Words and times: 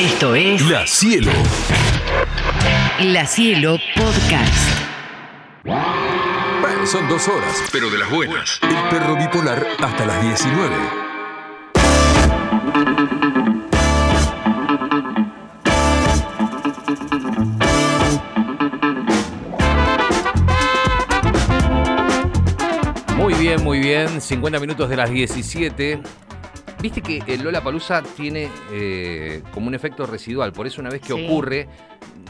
Esto 0.00 0.34
es 0.34 0.62
La 0.62 0.86
Cielo. 0.86 1.30
La 3.00 3.26
Cielo 3.26 3.76
Podcast. 3.94 4.80
Bueno, 5.62 6.86
son 6.86 7.06
dos 7.06 7.28
horas. 7.28 7.64
pero 7.70 7.90
de 7.90 7.98
las 7.98 8.08
buenas. 8.08 8.60
El 8.62 8.88
perro 8.88 9.14
bipolar 9.14 9.66
hasta 9.78 10.06
las 10.06 10.22
19. 10.22 10.76
Muy 23.16 23.34
bien, 23.34 23.62
muy 23.62 23.80
bien. 23.80 24.18
50 24.22 24.58
minutos 24.60 24.88
de 24.88 24.96
las 24.96 25.10
17. 25.10 26.00
Viste 26.80 27.02
que 27.02 27.22
el 27.26 27.42
Lola 27.42 27.62
Palusa 27.62 28.02
tiene 28.02 28.48
eh, 28.72 29.42
como 29.52 29.66
un 29.68 29.74
efecto 29.74 30.06
residual. 30.06 30.52
Por 30.52 30.66
eso, 30.66 30.80
una 30.80 30.88
vez 30.88 31.02
que 31.02 31.12
Sí. 31.12 31.26
ocurre, 31.26 31.68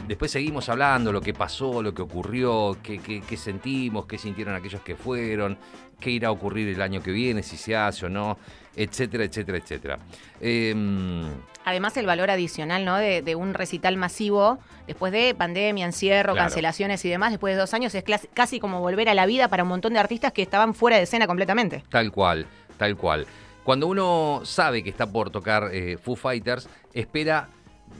después 0.07 0.29
seguimos 0.29 0.67
hablando 0.67 1.13
lo 1.13 1.21
que 1.21 1.33
pasó, 1.33 1.81
lo 1.81 1.93
que 1.93 2.01
ocurrió, 2.01 2.75
qué, 2.83 2.97
qué- 2.99 3.21
qué 3.21 3.37
sentimos, 3.37 4.05
qué 4.07 4.17
sintieron 4.17 4.53
aquellos 4.53 4.81
que 4.81 4.97
fueron, 4.97 5.57
qué 6.01 6.11
irá 6.11 6.27
a 6.27 6.31
ocurrir 6.31 6.67
el 6.67 6.81
año 6.81 7.01
que 7.01 7.11
viene, 7.11 7.43
si 7.43 7.55
se 7.55 7.77
hace 7.77 8.07
o 8.07 8.09
no, 8.09 8.37
etcétera, 8.75 9.23
etcétera, 9.23 9.57
etcétera. 9.57 9.99
Em, 10.41 11.23
Además, 11.63 11.95
el 11.95 12.05
valor 12.07 12.29
adicional 12.31 12.83
¿no? 12.83 12.97
de, 12.97 13.21
de 13.21 13.35
un 13.35 13.53
recital 13.53 13.95
masivo, 13.95 14.57
después 14.87 15.13
de 15.13 15.33
pandemia, 15.33 15.85
encierro, 15.85 16.33
Claro. 16.33 16.47
cancelaciones 16.47 17.05
y 17.05 17.09
demás, 17.09 17.31
después 17.31 17.53
de 17.55 17.59
dos 17.61 17.73
años, 17.73 17.95
es 17.95 18.03
casi 18.33 18.59
como 18.59 18.81
volver 18.81 19.07
a 19.07 19.13
la 19.13 19.25
vida 19.27 19.47
para 19.47 19.63
un 19.63 19.69
montón 19.69 19.93
de 19.93 19.99
artistas 19.99 20.33
que 20.33 20.41
estaban 20.41 20.73
fuera 20.73 20.97
de 20.97 21.03
escena 21.03 21.25
completamente. 21.27 21.83
Tal 21.89 22.11
cual, 22.11 22.47
tal 22.77 22.97
cual. 22.97 23.25
Cuando 23.63 23.87
uno 23.87 24.41
sabe 24.43 24.83
que 24.83 24.89
está 24.89 25.11
por 25.11 25.29
tocar 25.29 25.69
eh, 25.71 25.97
Foo 25.97 26.15
Fighters, 26.15 26.67
espera 26.93 27.49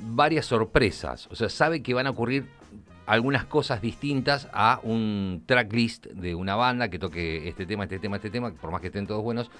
varias 0.01 0.47
sorpresas. 0.47 1.27
O 1.31 1.35
sea, 1.35 1.49
sabe 1.49 1.83
que 1.83 1.93
van 1.93 2.07
a 2.07 2.09
ocurrir 2.09 2.47
algunas 3.05 3.45
cosas 3.45 3.81
distintas 3.81 4.47
a 4.53 4.79
un 4.83 5.43
tracklist 5.45 6.07
de 6.07 6.33
una 6.33 6.55
banda 6.55 6.89
que 6.89 6.97
toque 6.97 7.47
este 7.47 7.65
tema, 7.65 7.83
este 7.83 7.99
tema, 7.99 8.15
este 8.15 8.31
tema, 8.31 8.51
por 8.53 8.71
más 8.71 8.81
que 8.81 8.87
estén 8.87 9.05
todos 9.05 9.23
buenos. 9.23 9.51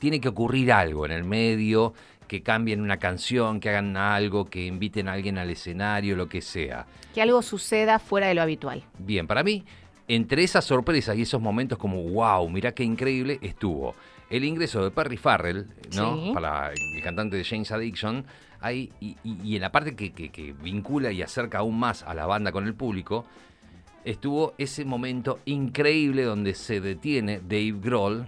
Tiene 0.00 0.20
que 0.20 0.28
ocurrir 0.28 0.72
algo 0.72 1.06
en 1.06 1.12
el 1.12 1.22
medio, 1.22 1.94
que 2.26 2.42
cambien 2.42 2.80
una 2.80 2.96
canción, 2.96 3.60
que 3.60 3.68
hagan 3.68 3.96
algo, 3.96 4.46
que 4.46 4.66
inviten 4.66 5.08
a 5.08 5.12
alguien 5.12 5.38
al 5.38 5.50
escenario, 5.50 6.16
lo 6.16 6.28
que 6.28 6.40
sea. 6.40 6.86
Que 7.14 7.22
algo 7.22 7.42
suceda 7.42 8.00
fuera 8.00 8.26
de 8.26 8.34
lo 8.34 8.42
habitual. 8.42 8.82
Bien, 8.98 9.28
para 9.28 9.44
mí, 9.44 9.64
entre 10.08 10.42
esas 10.42 10.64
sorpresas 10.64 11.16
y 11.16 11.22
esos 11.22 11.40
momentos 11.40 11.78
como, 11.78 12.02
wow, 12.02 12.48
mirá 12.48 12.72
qué 12.72 12.82
increíble, 12.82 13.38
estuvo 13.40 13.94
el 14.30 14.44
ingreso 14.44 14.82
de 14.82 14.90
Perry 14.90 15.16
Farrell, 15.16 15.66
¿no? 15.96 16.16
Sí. 16.16 16.30
Para 16.34 16.72
el 16.72 17.02
cantante 17.02 17.36
de 17.36 17.44
James 17.44 17.70
Addiction, 17.70 18.24
ahí, 18.60 18.90
y, 19.00 19.16
y- 19.22 19.38
y 19.42 19.56
en 19.56 19.62
la 19.62 19.70
parte 19.72 19.94
que, 19.94 20.12
que- 20.12 20.30
que 20.30 20.52
vincula 20.52 21.12
y 21.12 21.22
acerca 21.22 21.58
aún 21.58 21.78
más 21.78 22.02
a 22.02 22.14
la 22.14 22.26
banda 22.26 22.50
con 22.52 22.66
el 22.66 22.74
público, 22.74 23.26
estuvo 24.04 24.54
ese 24.58 24.84
momento 24.84 25.40
increíble 25.44 26.24
donde 26.24 26.54
se 26.54 26.80
detiene 26.80 27.40
Dave 27.40 27.74
Grohl, 27.80 28.26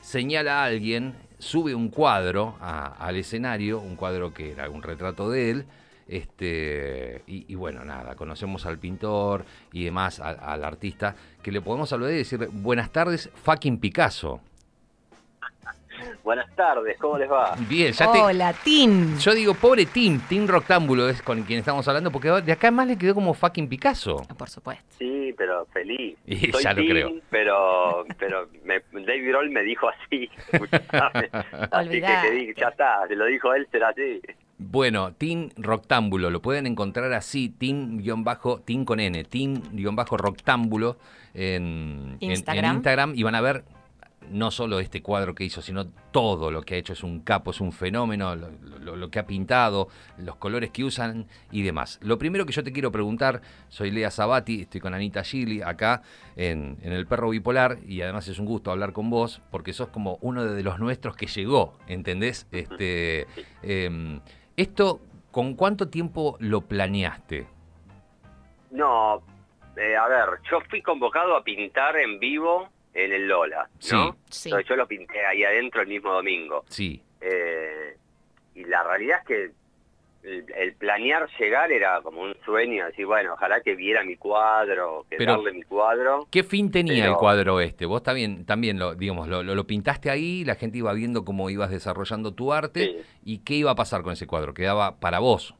señala 0.00 0.62
a 0.62 0.64
alguien, 0.66 1.14
sube 1.38 1.74
un 1.74 1.88
cuadro 1.88 2.56
a- 2.60 2.94
al 3.04 3.16
escenario, 3.16 3.80
un 3.80 3.96
cuadro 3.96 4.32
que 4.32 4.52
era 4.52 4.68
un 4.70 4.82
retrato 4.82 5.30
de 5.30 5.50
él, 5.50 5.64
este, 6.08 7.22
y, 7.26 7.44
y 7.52 7.54
bueno, 7.54 7.84
nada, 7.84 8.14
conocemos 8.16 8.66
al 8.66 8.78
pintor 8.78 9.44
y 9.72 9.84
demás, 9.84 10.20
al, 10.20 10.38
al 10.40 10.64
artista, 10.64 11.14
que 11.42 11.52
le 11.52 11.60
podemos 11.60 11.88
saludar 11.88 12.12
y 12.12 12.16
decir, 12.16 12.48
buenas 12.52 12.90
tardes, 12.90 13.30
fucking 13.44 13.78
Picasso. 13.78 14.40
Buenas 16.22 16.54
tardes, 16.54 16.96
¿cómo 16.98 17.18
les 17.18 17.30
va? 17.30 17.54
Bien, 17.68 17.92
ya 17.92 18.10
te... 18.12 18.18
Hola, 18.20 18.52
Tin. 18.64 19.18
Yo 19.18 19.34
digo, 19.34 19.54
pobre 19.54 19.86
Tim, 19.86 20.20
Tim 20.28 20.46
Roctámbulo 20.46 21.08
es 21.08 21.22
con 21.22 21.42
quien 21.42 21.58
estamos 21.60 21.86
hablando, 21.88 22.10
porque 22.10 22.28
de 22.30 22.52
acá 22.52 22.70
más 22.70 22.86
le 22.86 22.96
quedó 22.96 23.14
como 23.14 23.34
fucking 23.34 23.68
Picasso. 23.68 24.16
Por 24.36 24.48
supuesto. 24.48 24.84
Sí, 24.98 25.34
pero 25.36 25.66
feliz. 25.72 26.16
Y 26.26 26.50
Soy 26.52 26.62
ya 26.62 26.72
lo 26.72 26.82
Tim, 26.82 26.90
creo. 26.90 27.10
Pero, 27.30 28.04
pero 28.18 28.48
me, 28.64 28.80
Dave 29.02 29.22
Grohl 29.22 29.50
me 29.50 29.62
dijo 29.62 29.88
así. 29.88 30.28
escuchame. 30.52 31.30
así 31.70 31.90
que, 31.90 32.00
que 32.00 32.54
ya 32.56 32.68
está, 32.68 33.06
se 33.08 33.16
lo 33.16 33.26
dijo 33.26 33.52
él, 33.54 33.66
será 33.70 33.88
así. 33.88 34.20
Bueno, 34.58 35.14
Team 35.14 35.48
Roctámbulo, 35.56 36.28
lo 36.28 36.42
pueden 36.42 36.66
encontrar 36.66 37.10
así, 37.14 37.48
Team-Bajo, 37.48 38.60
Team 38.60 38.84
con 38.84 39.00
N, 39.00 39.24
Team-Roctámbulo 39.24 40.96
en 41.32 42.16
en- 42.20 42.30
Instagram. 42.30 42.64
en 42.64 42.74
Instagram 42.76 43.12
y 43.16 43.22
van 43.22 43.34
a 43.36 43.40
ver 43.40 43.64
no 44.30 44.50
solo 44.50 44.80
este 44.80 45.02
cuadro 45.02 45.34
que 45.34 45.44
hizo, 45.44 45.60
sino 45.60 45.86
todo 46.10 46.50
lo 46.50 46.62
que 46.62 46.74
ha 46.74 46.78
hecho. 46.78 46.92
Es 46.92 47.02
un 47.02 47.20
capo, 47.20 47.50
es 47.50 47.60
un 47.60 47.72
fenómeno, 47.72 48.34
lo, 48.36 49.10
que 49.10 49.18
ha 49.18 49.26
pintado, 49.26 49.88
los 50.18 50.36
colores 50.36 50.70
que 50.70 50.84
usan 50.84 51.26
y 51.50 51.62
demás. 51.62 51.98
Lo 52.02 52.18
primero 52.18 52.46
que 52.46 52.52
yo 52.52 52.64
te 52.64 52.72
quiero 52.72 52.92
preguntar, 52.92 53.42
soy 53.68 53.90
Lea 53.90 54.10
Sabati, 54.10 54.62
estoy 54.62 54.80
con 54.80 54.94
Anita 54.94 55.22
Gili 55.22 55.62
acá 55.62 56.02
en, 56.36 56.78
en 56.82 56.92
El 56.92 57.06
Perro 57.06 57.30
Bipolar 57.30 57.78
y 57.86 58.02
además 58.02 58.28
es 58.28 58.38
un 58.38 58.46
gusto 58.46 58.70
hablar 58.70 58.92
con 58.92 59.10
vos 59.10 59.42
porque 59.50 59.72
sos 59.72 59.88
como 59.88 60.18
uno 60.20 60.44
de 60.44 60.62
los 60.62 60.78
nuestros 60.78 61.16
que 61.16 61.26
llegó, 61.26 61.76
¿entendés? 61.86 62.46
Este, 62.52 63.26
em, 63.62 64.20
esto, 64.56 65.00
¿con 65.30 65.54
cuánto 65.54 65.88
tiempo 65.88 66.36
lo 66.40 66.62
planeaste? 66.62 67.46
No, 68.70 69.22
eh, 69.76 69.96
a 69.96 70.06
ver, 70.08 70.40
yo 70.50 70.60
fui 70.68 70.82
convocado 70.82 71.36
a 71.36 71.42
pintar 71.42 71.96
en 71.96 72.18
vivo 72.18 72.68
en 72.94 73.12
el 73.12 73.28
Lola, 73.28 73.68
¿no? 73.92 74.16
Sí. 74.28 74.48
Entonces 74.48 74.68
yo 74.68 74.76
lo 74.76 74.86
pinté 74.88 75.24
ahí 75.24 75.44
adentro 75.44 75.80
el 75.82 75.88
mismo 75.88 76.12
domingo. 76.12 76.64
Sí, 76.68 77.02
Eh, 77.20 77.96
y 78.54 78.64
la 78.64 78.82
realidad 78.82 79.18
es 79.20 79.26
que 79.26 79.50
el, 80.22 80.44
el 80.54 80.74
planear 80.74 81.28
llegar 81.38 81.70
era 81.72 82.00
como 82.02 82.20
un 82.22 82.34
sueño, 82.44 82.84
decir, 82.86 83.06
bueno, 83.06 83.32
ojalá 83.34 83.60
que 83.62 83.74
viera 83.74 84.04
mi 84.04 84.16
cuadro, 84.16 85.06
que 85.08 85.16
Pero- 85.16 85.32
darle 85.36 85.52
mi 85.52 85.62
cuadro. 85.62 86.26
¿Qué 86.30 86.42
fin 86.44 86.70
tenía 86.70 87.04
Pero- 87.04 87.12
el 87.12 87.18
cuadro 87.18 87.60
este? 87.60 87.86
Vos 87.86 88.02
también, 88.02 88.44
también 88.44 88.78
lo, 88.78 88.94
digamos, 88.94 89.28
lo, 89.28 89.42
lo- 89.42 89.54
lo 89.54 89.66
pintaste 89.66 90.10
ahí, 90.10 90.44
la 90.44 90.56
gente 90.56 90.76
iba 90.78 90.92
viendo 90.92 91.24
cómo 91.24 91.48
ibas 91.48 91.70
desarrollando 91.70 92.34
tu 92.34 92.52
arte 92.52 92.84
Sí. 92.84 93.02
y 93.24 93.38
qué 93.38 93.54
iba 93.54 93.70
a 93.70 93.74
pasar 93.74 94.02
con 94.02 94.12
ese 94.12 94.26
cuadro, 94.26 94.52
quedaba 94.52 94.98
para 95.00 95.20
vos. 95.20 95.54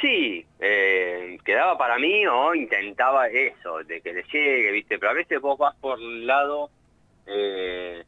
Sí, 0.00 0.44
eh, 0.60 1.38
quedaba 1.44 1.78
para 1.78 1.98
mí 1.98 2.26
o 2.26 2.54
intentaba 2.54 3.28
eso, 3.28 3.82
de 3.84 4.00
que 4.00 4.12
le 4.12 4.22
llegue, 4.24 4.70
¿viste? 4.72 4.98
Pero 4.98 5.10
a 5.10 5.14
veces 5.14 5.40
vos 5.40 5.58
vas 5.58 5.74
por 5.76 5.98
un 5.98 6.26
lado, 6.26 6.70
eh, 7.26 8.04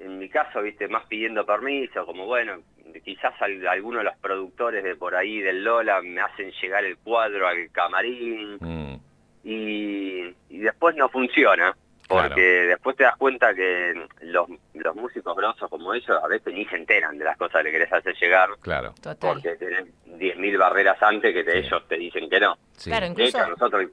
en 0.00 0.18
mi 0.18 0.28
caso, 0.28 0.62
¿viste? 0.62 0.88
Más 0.88 1.06
pidiendo 1.06 1.46
permiso, 1.46 2.04
como 2.06 2.26
bueno, 2.26 2.60
quizás 3.04 3.34
al- 3.40 3.66
algunos 3.68 4.00
de 4.00 4.04
los 4.10 4.16
productores 4.18 4.82
de 4.82 4.96
por 4.96 5.14
ahí 5.14 5.40
del 5.40 5.62
Lola 5.64 6.02
me 6.02 6.20
hacen 6.20 6.50
llegar 6.60 6.84
el 6.84 6.96
cuadro 6.98 7.46
al 7.46 7.70
camarín 7.70 8.56
Mm, 8.60 8.94
y, 9.44 10.34
y 10.50 10.58
después 10.58 10.96
no 10.96 11.08
funciona. 11.08 11.76
Porque 12.08 12.34
Claro. 12.34 12.68
después 12.68 12.96
te 12.96 13.02
das 13.04 13.16
cuenta 13.16 13.54
que 13.54 14.06
los, 14.22 14.48
los 14.74 14.94
músicos 14.96 15.36
grosos 15.36 15.68
como 15.68 15.92
ellos 15.92 16.16
a 16.22 16.26
veces 16.28 16.54
ni 16.54 16.64
se 16.66 16.76
enteran 16.76 17.18
de 17.18 17.24
las 17.24 17.36
cosas 17.36 17.64
que 17.64 17.72
querés 17.72 17.92
hacer 17.92 18.14
llegar 18.20 18.48
claro, 18.60 18.94
Total. 19.00 19.16
porque 19.34 19.56
tenés 19.56 19.86
10.000 20.06 20.56
barreras 20.58 21.02
antes 21.02 21.32
que 21.34 21.42
te- 21.42 21.52
Sí. 21.62 21.66
ellos 21.66 21.82
te 21.88 21.96
dicen 21.96 22.30
que 22.30 22.38
no. 22.40 22.56
sí. 22.76 22.90
Claro, 22.90 23.06
De 23.06 23.10
incluso. 23.12 23.38
hecho, 23.38 23.46
a 23.46 23.48
nosotros 23.48 23.86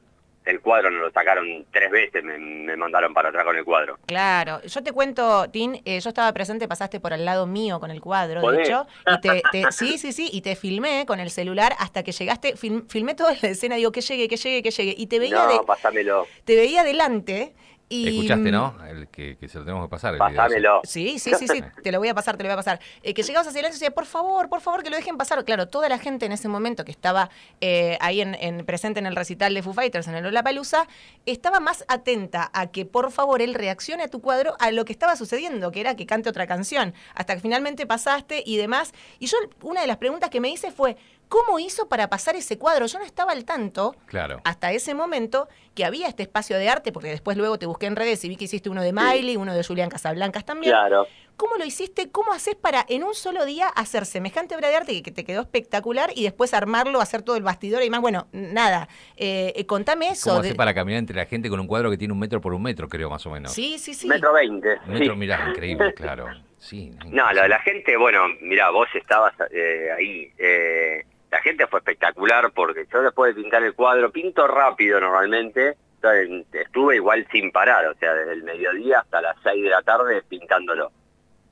el 0.45 0.59
cuadro 0.59 0.91
nos 0.91 1.01
lo 1.03 1.11
sacaron 1.11 1.65
tres 1.71 1.89
veces, 1.89 2.21
me, 2.21 2.37
me 2.37 2.75
mandaron 2.75 3.13
para 3.13 3.29
atrás 3.29 3.45
con 3.45 3.55
el 3.55 3.63
cuadro. 3.63 3.97
Claro, 4.05 4.61
yo 4.61 4.83
te 4.83 4.91
cuento, 4.91 5.49
Tin, 5.49 5.81
eh, 5.85 6.01
yo 6.01 6.09
estaba 6.09 6.33
presente, 6.33 6.67
pasaste 6.67 6.99
por 6.99 7.13
al 7.13 7.23
lado 7.23 7.47
mío 7.47 7.79
con 7.79 7.89
el 7.91 8.01
cuadro, 8.01 8.41
de 8.51 8.61
hecho, 8.61 8.85
y 9.07 9.21
te, 9.21 9.41
te- 9.53 9.63
sí, 9.71 9.97
sí, 9.97 10.11
sí, 10.11 10.29
y 10.33 10.41
te 10.41 10.57
filmé 10.57 11.05
con 11.07 11.21
el 11.21 11.29
celular 11.31 11.73
hasta 11.79 12.03
que 12.03 12.11
llegaste, 12.11 12.55
film- 12.57 12.85
filmé 12.89 13.15
toda 13.15 13.33
la 13.41 13.47
escena, 13.49 13.77
digo, 13.77 13.93
que 13.93 14.01
llegue, 14.01 14.27
que 14.27 14.35
llegue, 14.35 14.61
que 14.61 14.71
llegue, 14.71 14.93
y 14.97 15.07
te 15.07 15.17
veía, 15.17 15.45
No, 15.45 15.47
de, 15.47 15.65
pasámelo, 15.65 16.27
te 16.43 16.55
veía 16.57 16.81
adelante 16.81 17.53
y... 17.93 18.07
Escuchaste, 18.07 18.51
¿no? 18.51 18.75
El 18.87 19.07
que, 19.07 19.37
que 19.37 19.47
se 19.47 19.59
lo 19.59 19.65
tenemos 19.65 19.85
que 19.85 19.89
pasar. 19.89 20.13
el 20.13 20.19
pasámelo. 20.19 20.81
Sí, 20.83 21.19
sí, 21.19 21.31
sí, 21.37 21.47
sí, 21.47 21.63
te 21.83 21.91
lo 21.91 21.99
voy 21.99 22.07
a 22.09 22.13
pasar, 22.13 22.35
te 22.37 22.43
lo 22.43 22.49
voy 22.49 22.53
a 22.53 22.57
pasar. 22.57 22.79
Eh, 23.03 23.13
que 23.13 23.23
llegabas 23.23 23.47
hacia 23.47 23.59
adelante 23.59 23.77
y 23.77 23.79
decía, 23.79 23.93
por 23.93 24.05
favor, 24.05 24.49
por 24.49 24.61
favor, 24.61 24.83
que 24.83 24.89
lo 24.89 24.95
dejen 24.95 25.17
pasar. 25.17 25.43
Claro, 25.45 25.67
toda 25.67 25.89
la 25.89 25.97
gente 25.99 26.25
en 26.25 26.31
ese 26.31 26.47
momento 26.47 26.83
que 26.85 26.91
estaba 26.91 27.29
eh, 27.61 27.97
ahí 28.01 28.21
en, 28.21 28.35
en- 28.35 28.65
presente 28.65 28.99
en 28.99 29.05
el 29.05 29.15
recital 29.15 29.53
de 29.53 29.61
Foo 29.61 29.73
Fighters, 29.73 30.07
en 30.07 30.15
el 30.15 30.23
Lollapalooza, 30.23 30.87
estaba 31.25 31.59
más 31.59 31.85
atenta 31.87 32.49
a 32.53 32.67
que, 32.67 32.85
por 32.85 33.11
favor, 33.11 33.41
él 33.41 33.53
reaccione 33.53 34.03
a 34.03 34.07
tu 34.07 34.21
cuadro 34.21 34.55
a 34.59 34.71
lo 34.71 34.85
que 34.85 34.93
estaba 34.93 35.15
sucediendo, 35.15 35.71
que 35.71 35.81
era 35.81 35.95
que 35.95 36.05
cante 36.05 36.29
otra 36.29 36.47
canción, 36.47 36.93
hasta 37.15 37.35
que 37.35 37.41
finalmente 37.41 37.85
pasaste 37.85 38.43
y 38.45 38.57
demás. 38.57 38.93
Y 39.19 39.27
yo, 39.27 39.37
una 39.61 39.81
de 39.81 39.87
las 39.87 39.97
preguntas 39.97 40.29
que 40.29 40.39
me 40.39 40.49
hice 40.49 40.71
fue, 40.71 40.97
¿cómo 41.33 41.57
hizo 41.57 41.89
para 41.89 42.09
pasar 42.09 42.35
ese 42.35 42.59
cuadro? 42.59 42.85
Yo 42.85 42.99
no 42.99 43.05
estaba 43.05 43.31
al 43.31 43.43
tanto 43.43 43.95
Claro. 44.05 44.39
hasta 44.43 44.71
ese 44.71 44.93
momento 44.93 45.47
que 45.73 45.83
había 45.83 46.07
este 46.07 46.21
espacio 46.21 46.57
de 46.59 46.69
arte, 46.69 46.91
porque 46.91 47.07
después 47.09 47.37
luego 47.37 47.57
te 47.57 47.65
busqué 47.65 47.87
en 47.87 47.95
redes 47.95 48.23
y 48.23 48.29
vi 48.29 48.35
que 48.35 48.45
hiciste 48.45 48.69
uno 48.69 48.83
de 48.83 48.93
Miley, 48.93 49.35
uno 49.37 49.55
de 49.55 49.63
Julián 49.63 49.89
Casablancas 49.89 50.45
también. 50.45 50.71
Claro. 50.73 51.07
¿Cómo 51.35 51.55
lo 51.57 51.65
hiciste? 51.65 52.11
¿Cómo 52.11 52.31
haces 52.33 52.53
para 52.53 52.85
en 52.87 53.03
un 53.03 53.15
solo 53.15 53.45
día 53.45 53.67
hacer 53.67 54.05
semejante 54.05 54.55
obra 54.55 54.69
de 54.69 54.75
arte 54.75 55.01
que- 55.01 55.09
te 55.09 55.23
quedó 55.23 55.41
espectacular 55.41 56.11
y 56.15 56.21
después 56.23 56.53
armarlo, 56.53 57.01
hacer 57.01 57.23
todo 57.23 57.35
el 57.35 57.41
bastidor 57.41 57.81
y 57.81 57.89
más? 57.89 58.01
Bueno, 58.01 58.27
nada. 58.31 58.87
Eh, 59.17 59.53
eh, 59.55 59.65
contame 59.65 60.09
eso. 60.09 60.29
¿Cómo 60.29 60.43
de- 60.43 60.49
hace 60.49 60.55
para 60.55 60.75
caminar 60.75 60.99
entre 60.99 61.15
la 61.15 61.25
gente 61.25 61.49
con 61.49 61.59
un 61.59 61.65
cuadro 61.65 61.89
que 61.89 61.97
tiene 61.97 62.13
un 62.13 62.19
metro 62.19 62.39
por 62.39 62.53
un 62.53 62.61
metro, 62.61 62.87
creo, 62.87 63.09
más 63.09 63.25
o 63.25 63.31
menos? 63.31 63.51
Sí, 63.51 63.79
sí, 63.79 63.95
sí. 63.95 64.07
Metro 64.07 64.31
veinte. 64.31 64.77
Un 64.85 64.93
metro, 64.93 65.13
sí. 65.13 65.19
mirá, 65.19 65.49
increíble, 65.49 65.91
claro. 65.95 66.27
Sí. 66.59 66.91
No, 67.07 67.33
lo 67.33 67.41
de 67.41 67.49
la 67.49 67.59
gente, 67.61 67.97
bueno, 67.97 68.25
mirá, 68.41 68.69
vos 68.69 68.87
estabas 68.93 69.33
eh, 69.51 69.89
ahí. 69.97 70.31
eh, 70.37 71.03
la 71.41 71.77
espectacular 71.79 72.51
porque 72.53 72.85
yo 72.91 73.01
después 73.01 73.35
de 73.35 73.41
pintar 73.41 73.63
el 73.63 73.73
cuadro, 73.73 74.11
pinto 74.11 74.47
rápido 74.47 74.99
normalmente, 74.99 75.75
entonces, 75.95 76.45
estuve 76.53 76.97
igual 76.97 77.25
sin 77.31 77.51
parar, 77.51 77.85
o 77.87 77.95
sea, 77.95 78.13
desde 78.13 78.33
el 78.33 78.43
mediodía 78.43 78.99
hasta 78.99 79.21
las 79.21 79.35
6 79.43 79.63
de 79.63 79.69
la 79.69 79.81
tarde 79.81 80.21
pintándolo. 80.27 80.91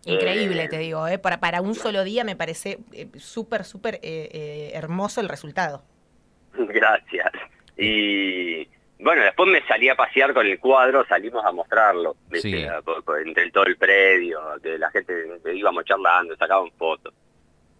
Increíble, 0.06 0.64
Eh, 0.64 0.68
te 0.68 0.78
digo, 0.80 1.08
¿eh? 1.08 1.20
para, 1.20 1.40
para 1.40 1.62
un 1.62 1.76
solo 1.76 2.04
día 2.04 2.24
me 2.24 2.36
parece 2.36 2.80
eh, 2.92 3.08
súper, 3.18 3.64
súper 3.64 3.96
eh, 3.96 4.00
eh, 4.34 4.72
hermoso 4.74 5.22
el 5.22 5.30
resultado. 5.30 5.84
Gracias. 6.54 7.32
Y 7.78 8.68
bueno, 9.00 9.24
después 9.24 9.50
me 9.50 9.66
salí 9.68 9.90
a 9.90 9.96
pasear 9.96 10.34
con 10.34 10.46
el 10.46 10.60
cuadro, 10.60 11.06
salimos 11.08 11.44
a 11.46 11.52
mostrarlo, 11.52 12.16
¿viste? 12.30 12.50
Sí. 12.52 12.64
A- 12.66 12.82
por- 12.82 13.04
por- 13.04 13.22
entre 13.22 13.50
todo 13.52 13.66
el 13.66 13.78
predio, 13.78 14.40
que 14.62 14.78
la 14.78 14.92
gente 14.92 15.14
íbamos 15.54 15.86
charlando, 15.86 16.36
sacaban 16.36 16.70
fotos. 16.78 17.14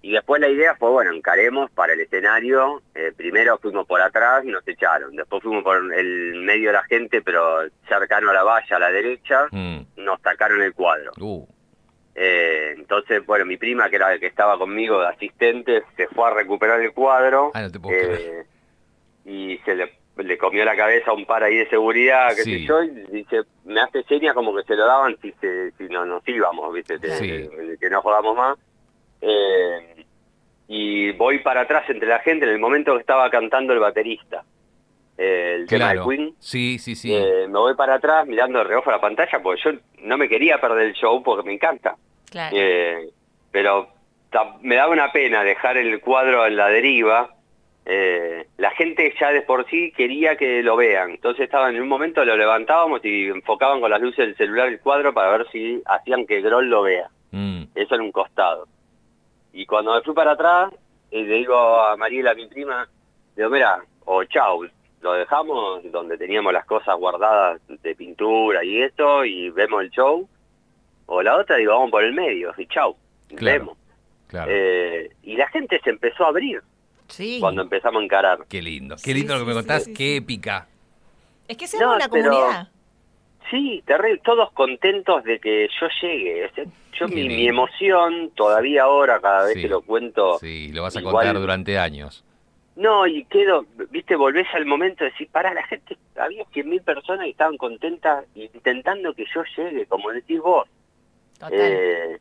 Y 0.04 0.14
después 0.14 0.42
la 0.42 0.48
idea 0.50 0.76
fue, 0.76 0.90
bueno, 0.90 1.12
encaremos 1.14 1.70
para 1.72 1.94
el 1.94 2.02
escenario. 2.02 2.82
Eh, 2.96 3.12
primero 3.16 3.60
fuimos 3.60 3.86
por 3.86 4.02
atrás 4.02 4.44
y 4.44 4.48
nos 4.48 4.68
echaron. 4.68 5.16
Después 5.16 5.44
fuimos 5.44 5.64
por 5.64 5.78
el 5.94 6.36
medio 6.44 6.70
de 6.70 6.74
la 6.74 6.84
gente, 6.86 7.22
pero 7.22 7.60
cercano 7.88 8.32
a 8.32 8.34
la 8.34 8.44
valla, 8.44 8.76
a 8.76 8.80
la 8.80 8.92
derecha, 8.92 9.46
Mm. 9.52 9.82
nos 9.98 10.20
sacaron 10.22 10.62
el 10.62 10.74
cuadro. 10.74 11.12
Uh, 11.20 11.46
Eh, 12.14 12.74
entonces, 12.78 13.26
bueno, 13.26 13.46
mi 13.46 13.56
prima, 13.56 13.90
que 13.90 13.96
era 13.96 14.10
la 14.10 14.20
que 14.20 14.26
estaba 14.28 14.58
conmigo 14.58 15.00
de 15.00 15.08
asistente, 15.08 15.84
se 15.96 16.08
fue 16.10 16.28
a 16.28 16.34
recuperar 16.34 16.82
el 16.82 16.92
cuadro. 16.92 17.52
Ah, 17.54 17.62
no 17.62 17.72
te 17.72 17.80
puedo 17.80 17.96
eh, 17.98 18.44
y 19.24 19.58
se 19.60 19.76
le, 19.76 19.94
le 20.18 20.38
comió 20.38 20.66
la 20.66 20.76
cabeza 20.76 21.12
a 21.12 21.14
un 21.14 21.26
par 21.26 21.42
ahí 21.44 21.56
de 21.56 21.70
seguridad, 21.70 22.28
qué 22.36 22.44
Sí. 22.44 22.60
sé 22.60 22.66
yo, 22.66 22.84
y 22.84 22.90
dice, 23.12 23.44
me 23.64 23.80
hace 23.80 24.04
señas 24.04 24.34
como 24.34 24.54
que 24.54 24.64
se 24.64 24.76
lo 24.76 24.86
daban 24.86 25.16
si, 25.22 25.32
se, 25.40 25.72
si 25.78 25.84
no 25.86 26.06
nos 26.06 26.22
íbamos, 26.28 26.74
¿viste? 26.74 26.98
Sí. 27.00 27.50
que 27.80 27.90
no 27.90 28.02
jugamos 28.02 28.36
más. 28.36 28.58
Eh, 29.22 30.06
y 30.68 31.12
voy 31.14 31.40
para 31.40 31.62
atrás 31.62 31.84
entre 31.90 32.08
la 32.08 32.20
gente 32.20 32.46
en 32.46 32.52
el 32.52 32.60
momento 32.60 32.94
que 32.94 33.02
estaba 33.02 33.30
cantando 33.30 33.74
el 33.74 33.80
baterista. 33.80 34.44
eh, 35.18 35.56
el 35.60 35.68
tema 35.68 35.90
de 35.90 35.96
claro. 35.96 36.10
Queen. 36.10 36.36
Sí, 36.40 36.80
sí, 36.80 36.96
sí. 36.96 37.14
Eh, 37.14 37.46
me 37.48 37.60
voy 37.60 37.76
para 37.76 37.96
atrás 37.96 38.26
mirando 38.26 38.60
de 38.60 38.66
reojo 38.66 38.90
a 38.90 38.94
la 38.94 39.02
pantalla 39.02 39.40
porque 39.44 39.62
yo 39.64 39.72
no 40.04 40.18
me 40.18 40.28
quería 40.30 40.60
perder 40.60 40.88
el 40.88 40.94
show 40.94 41.22
porque 41.22 41.46
me 41.46 41.54
encanta. 41.54 41.96
Claro. 42.30 42.56
Eh, 42.58 43.10
pero 43.52 43.90
me 44.62 44.76
daba 44.76 44.94
una 44.94 45.12
pena 45.12 45.44
dejar 45.44 45.78
el 45.78 46.00
cuadro 46.00 46.46
en 46.48 46.56
la 46.56 46.70
deriva. 46.70 47.36
Eh, 47.86 48.48
la 48.58 48.72
gente 48.72 49.14
ya 49.20 49.32
de 49.32 49.42
por 49.42 49.70
sí 49.70 49.92
quería 49.96 50.38
que 50.38 50.64
lo 50.64 50.78
vean. 50.78 51.12
Entonces 51.12 51.44
estaban 51.44 51.76
en 51.76 51.82
un 51.82 51.90
momento, 51.90 52.24
lo 52.24 52.38
levantábamos 52.38 53.04
y 53.04 53.26
enfocaban 53.28 53.82
con 53.82 53.92
las 53.92 54.00
luces 54.00 54.26
del 54.26 54.38
celular 54.38 54.70
el 54.70 54.80
cuadro 54.80 55.14
para 55.14 55.38
ver 55.38 55.48
si 55.52 55.82
hacían 55.86 56.26
que 56.26 56.42
Groll 56.42 56.70
lo 56.70 56.84
vea. 56.84 57.10
Mm. 57.32 57.64
Eso 57.76 57.96
en 57.96 58.02
un 58.02 58.12
costado. 58.12 58.68
Y 59.54 59.66
cuando 59.66 59.94
me 59.96 60.02
fui 60.02 60.14
para 60.14 60.32
atrás, 60.32 60.74
eh, 61.12 61.24
le 61.24 61.36
digo 61.36 61.56
a 61.56 61.96
Mariela, 61.98 62.34
mi 62.34 62.48
prima, 62.48 62.88
le 63.36 63.44
digo, 63.44 63.50
mira, 63.50 63.84
o 64.06 64.24
chau, 64.26 64.66
lo 65.02 65.14
dejamos 65.14 65.84
donde 65.92 66.18
teníamos 66.18 66.54
las 66.54 66.66
cosas 66.66 66.96
guardadas 66.98 67.60
de 67.68 67.96
pintura 67.96 68.64
y 68.64 68.82
eso, 68.82 69.26
y 69.26 69.50
vemos 69.50 69.82
el 69.82 69.90
show. 69.92 70.28
O 71.08 71.22
la 71.22 71.36
otra, 71.38 71.58
digo, 71.58 71.74
vamos 71.74 71.92
por 71.92 72.04
el 72.04 72.14
medio, 72.14 72.54
y 72.58 72.66
chau, 72.68 72.96
Claro. 73.36 73.60
vemos. 73.60 73.78
Claro. 74.28 74.50
Eh, 74.54 75.10
y 75.24 75.36
la 75.36 75.48
gente 75.50 75.80
se 75.84 75.90
empezó 75.90 76.24
a 76.24 76.30
abrir 76.30 76.62
sí. 77.10 77.38
cuando 77.42 77.62
empezamos 77.64 78.02
a 78.02 78.06
encarar. 78.06 78.46
Qué 78.48 78.62
lindo. 78.62 78.96
Qué 78.96 79.02
Sí, 79.02 79.14
lindo 79.14 79.34
lo 79.34 79.42
que 79.42 79.46
me 79.48 79.54
contás. 79.54 79.84
sí, 79.84 79.94
Qué 79.94 80.16
épica. 80.18 80.68
Es 81.50 81.58
que 81.58 81.68
se 81.68 81.78
No, 81.78 81.96
una 81.96 82.08
pero- 82.08 82.30
comunidad. 82.32 82.70
Sí, 83.52 83.84
terrible, 83.86 84.22
todos 84.24 84.52
contentos 84.54 85.24
de 85.26 85.40
que 85.40 85.68
yo 85.80 85.88
llegue. 86.02 86.50
Yo 87.00 87.08
mi, 87.10 87.28
mi 87.28 87.48
emoción, 87.48 88.32
todavía 88.34 88.84
ahora, 88.84 89.20
cada 89.20 89.44
vez 89.46 89.54
Sí. 89.56 89.62
que 89.64 89.68
lo 89.68 89.82
cuento, 89.82 90.40
Sí, 90.40 90.72
lo 90.72 90.84
vas 90.84 90.96
a 90.96 91.00
igual- 91.02 91.14
contar 91.26 91.40
durante 91.40 91.78
años. 91.78 92.24
No, 92.78 93.06
y 93.06 93.26
quedo, 93.26 93.66
viste, 93.90 94.16
volvés 94.16 94.48
al 94.54 94.66
momento 94.66 95.04
de 95.04 95.12
decir, 95.12 95.28
pará, 95.30 95.54
la 95.54 95.64
gente, 95.68 95.98
había 96.16 96.46
100.000 96.54 96.82
personas 96.82 97.28
y 97.28 97.32
estaban 97.32 97.58
contentas 97.58 98.26
intentando 98.36 99.14
que 99.14 99.26
yo 99.36 99.44
llegue, 99.58 99.86
como 99.88 100.10
decís 100.12 100.40
vos. 100.40 100.68
Total. 101.38 101.54
Eh, 101.54 102.18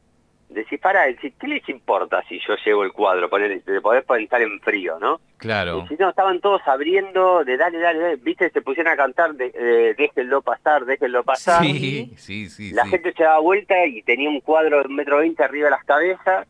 decís, 0.50 0.80
pará, 0.80 1.06
decís, 1.06 1.32
¿qué 1.40 1.46
les 1.46 1.68
importa 1.68 2.22
si 2.28 2.38
yo 2.46 2.54
llevo 2.64 2.84
el 2.84 2.92
cuadro? 2.92 3.30
Poner, 3.30 3.62
te 3.62 3.80
podés 3.80 4.04
pensar 4.04 4.42
en 4.42 4.60
frío, 4.60 4.98
¿no? 4.98 5.20
Claro. 5.38 5.84
Y 5.84 5.88
si 5.88 5.94
no, 5.96 6.10
estaban 6.10 6.40
todos 6.40 6.60
abriendo, 6.66 7.44
de 7.44 7.56
dale, 7.56 7.78
dale, 7.78 7.98
dale, 7.98 8.16
viste, 8.16 8.50
se 8.50 8.60
pusieron 8.60 8.92
a 8.92 8.96
cantar, 8.96 9.34
de, 9.34 9.94
déjenlo 9.96 10.42
pasar, 10.42 10.84
déjenlo 10.84 11.22
pasar. 11.22 11.62
Sí, 11.62 12.12
sí, 12.16 12.48
sí. 12.48 12.72
La 12.72 12.84
sí. 12.84 12.90
gente 12.90 13.12
se 13.12 13.22
daba 13.22 13.38
vuelta 13.38 13.86
y 13.86 14.02
tenía 14.02 14.28
un 14.28 14.40
cuadro 14.40 14.80
de 14.80 14.88
un 14.88 14.96
metro 14.96 15.18
veinte 15.18 15.44
arriba 15.44 15.66
de 15.66 15.70
las 15.70 15.84
cabezas 15.84 16.46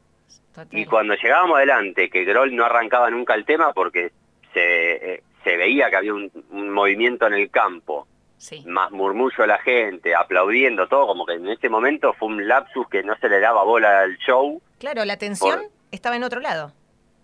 Total. 0.54 0.78
y 0.78 0.86
cuando 0.86 1.14
llegábamos 1.14 1.56
adelante, 1.58 2.08
que 2.10 2.24
Groll 2.24 2.54
no 2.56 2.64
arrancaba 2.64 3.10
nunca 3.10 3.34
el 3.34 3.44
tema 3.44 3.72
porque 3.72 4.10
se, 4.52 5.14
eh, 5.14 5.22
se 5.44 5.56
veía 5.56 5.90
que 5.90 5.96
había 5.96 6.14
un, 6.14 6.30
un 6.50 6.70
movimiento 6.70 7.26
en 7.26 7.34
el 7.34 7.50
campo, 7.50 8.06
Sí. 8.40 8.64
más 8.66 8.90
murmullo 8.90 9.36
de 9.42 9.46
la 9.48 9.58
gente, 9.58 10.14
aplaudiendo 10.14 10.88
todo, 10.88 11.06
como 11.06 11.26
que 11.26 11.34
en 11.34 11.46
ese 11.46 11.68
momento 11.68 12.14
fue 12.14 12.28
un 12.28 12.48
lapsus 12.48 12.88
que 12.88 13.02
no 13.02 13.14
se 13.18 13.28
le 13.28 13.38
daba 13.38 13.64
bola 13.64 14.00
al 14.00 14.16
show, 14.16 14.62
Claro, 14.78 15.04
la 15.04 15.18
tensión 15.18 15.60
Por- 15.60 15.70
estaba 15.90 16.16
en 16.16 16.24
otro 16.24 16.40
lado. 16.40 16.72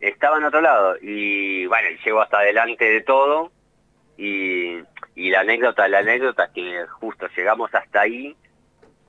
estaba 0.01 0.37
en 0.37 0.45
otro 0.45 0.61
lado. 0.61 0.97
Y 1.01 1.65
bueno, 1.67 1.89
llegó 2.05 2.21
hasta 2.21 2.41
adelante 2.41 2.85
de 2.85 3.01
todo. 3.01 3.51
Y, 4.19 4.77
y 5.15 5.31
la 5.31 5.41
anécdota, 5.41 5.89
la 5.89 6.01
anécdota 6.01 6.45
es 6.45 6.51
que 6.51 6.87
justo 7.01 7.27
llegamos 7.35 7.75
hasta 7.75 8.03
ahí. 8.03 8.37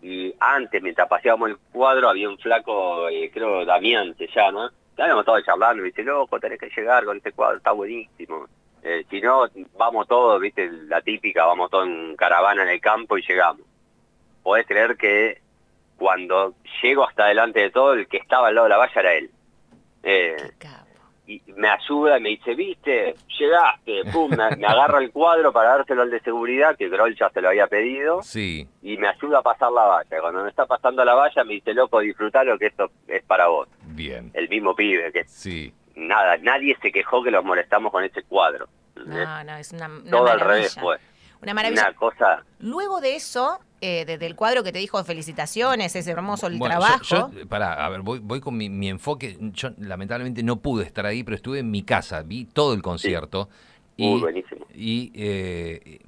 Y 0.01 0.33
antes, 0.39 0.81
mientras 0.81 1.09
paseábamos 1.09 1.50
el 1.50 1.57
cuadro, 1.74 2.07
había 2.09 2.30
un 2.30 2.38
flaco, 2.38 3.09
eh, 3.09 3.30
creo 3.33 3.65
Damián 3.65 4.15
se 4.18 4.27
llama. 4.27 4.71
Estábamos 4.92 5.25
todos 5.25 5.44
charlando, 5.44 5.81
me 5.83 5.89
dice, 5.89 6.04
loco, 6.04 6.39
tenés 6.39 6.59
que 6.59 6.69
llegar 6.75 7.04
con 7.04 7.18
este 7.18 7.33
cuadro, 7.33 7.57
está 7.57 7.71
buenísimo. 7.71 8.48
Eh, 8.89 9.06
si 9.10 9.19
no, 9.19 9.45
vamos 9.78 10.07
todos, 10.07 10.39
viste, 10.39 10.72
la 10.88 11.01
típica, 11.01 11.45
vamos 11.45 11.69
todos 11.69 11.88
en 11.88 12.16
caravana 12.16 12.63
en 12.63 12.69
el 12.69 12.80
campo 12.80 13.18
y 13.18 13.22
llegamos. 13.28 13.63
Podés 14.42 14.66
creer 14.66 14.95
que 14.95 15.42
cuando 15.98 16.54
llego 16.81 17.04
hasta 17.06 17.25
adelante 17.25 17.60
de 17.60 17.69
todo, 17.69 17.94
el 17.94 18.07
que 18.07 18.16
estaba 18.16 18.48
al 18.48 18.56
lado 18.56 18.66
de 18.66 18.69
la 18.69 18.78
valla 18.78 19.01
era 19.01 19.13
él. 19.16 19.30
Eh, 20.04 20.38
y 21.25 21.42
me 21.57 21.68
ayuda 21.68 22.18
y 22.18 22.22
me 22.22 22.30
dice, 22.30 22.56
viste, 22.56 23.16
llegaste, 23.38 24.04
pum, 24.13 24.30
me, 24.31 24.56
me 24.56 24.66
agarra 24.68 25.00
el 25.00 25.12
cuadro 25.12 25.51
para 25.51 25.72
dárselo 25.72 26.04
al 26.04 26.10
de 26.12 26.22
seguridad, 26.22 26.78
que 26.78 26.88
Groll 26.88 27.13
ya 27.18 27.30
se 27.31 27.42
lo 27.42 27.50
había 27.50 27.68
pedido, 27.68 28.22
Sí. 28.24 28.66
y 28.81 28.95
me 28.95 29.10
ayuda 29.10 29.40
a 29.40 29.42
pasar 29.42 29.69
la 29.74 29.83
valla. 29.83 30.22
Cuando 30.22 30.44
me 30.44 30.50
está 30.50 30.66
pasando 30.66 31.04
la 31.04 31.13
valla 31.16 31.44
me 31.44 31.56
dice, 31.56 31.74
loco, 31.74 32.00
disfrutalo 32.00 32.57
que 32.57 32.68
esto 32.68 32.90
es 33.10 33.22
para 33.24 33.48
vos. 33.48 33.68
Bien. 33.88 34.31
El 34.33 34.48
mismo 34.48 34.74
pibe, 34.74 35.12
que 35.12 35.25
Sí. 35.28 35.74
nada, 35.95 36.38
nadie 36.38 36.78
se 36.81 36.94
quejó 36.94 37.22
que 37.22 37.31
los 37.31 37.44
molestamos 37.44 37.92
con 37.92 38.06
ese 38.06 38.23
cuadro. 38.23 38.69
No, 39.06 39.44
no, 39.44 39.56
es 39.57 39.71
una, 39.71 39.87
una 39.87 40.04
Todo 40.11 40.27
al 40.27 40.37
maravilla. 40.39 40.45
revés 40.45 40.75
fue. 40.80 40.97
Una 41.42 41.54
maravilla. 41.54 41.83
Una 41.83 41.94
cosa... 41.95 42.44
Luego 42.59 42.99
de 42.99 43.16
eso, 43.16 43.59
eh, 43.80 44.06
desde 44.06 44.25
el 44.25 44.35
cuadro 44.35 44.63
que 44.63 44.71
te 44.71 44.80
dijo 44.80 45.04
felicitaciones, 45.04 45.95
es 45.95 46.07
hermoso 46.07 46.47
el 46.47 46.57
Bueno, 46.57 46.80
trabajo. 46.80 47.04
Yo, 47.04 47.47
pará, 47.47 47.73
a 47.85 47.89
ver, 47.89 48.01
voy, 48.01 48.19
voy 48.19 48.39
con 48.39 48.57
mi, 48.57 48.69
mi 48.69 48.89
enfoque. 48.89 49.37
Yo 49.39 49.69
lamentablemente 49.77 50.42
no 50.42 50.57
pude 50.57 50.83
estar 50.85 51.06
ahí, 51.06 51.23
pero 51.23 51.35
estuve 51.35 51.59
en 51.59 51.69
mi 51.69 51.83
casa, 51.83 52.23
vi 52.23 52.45
todo 52.45 52.73
el 52.73 52.81
concierto. 52.81 53.49
Uy, 53.99 54.06
Y, 54.06 54.19
buenísimo. 54.19 54.66
y 54.73 55.11
eh, 55.16 55.99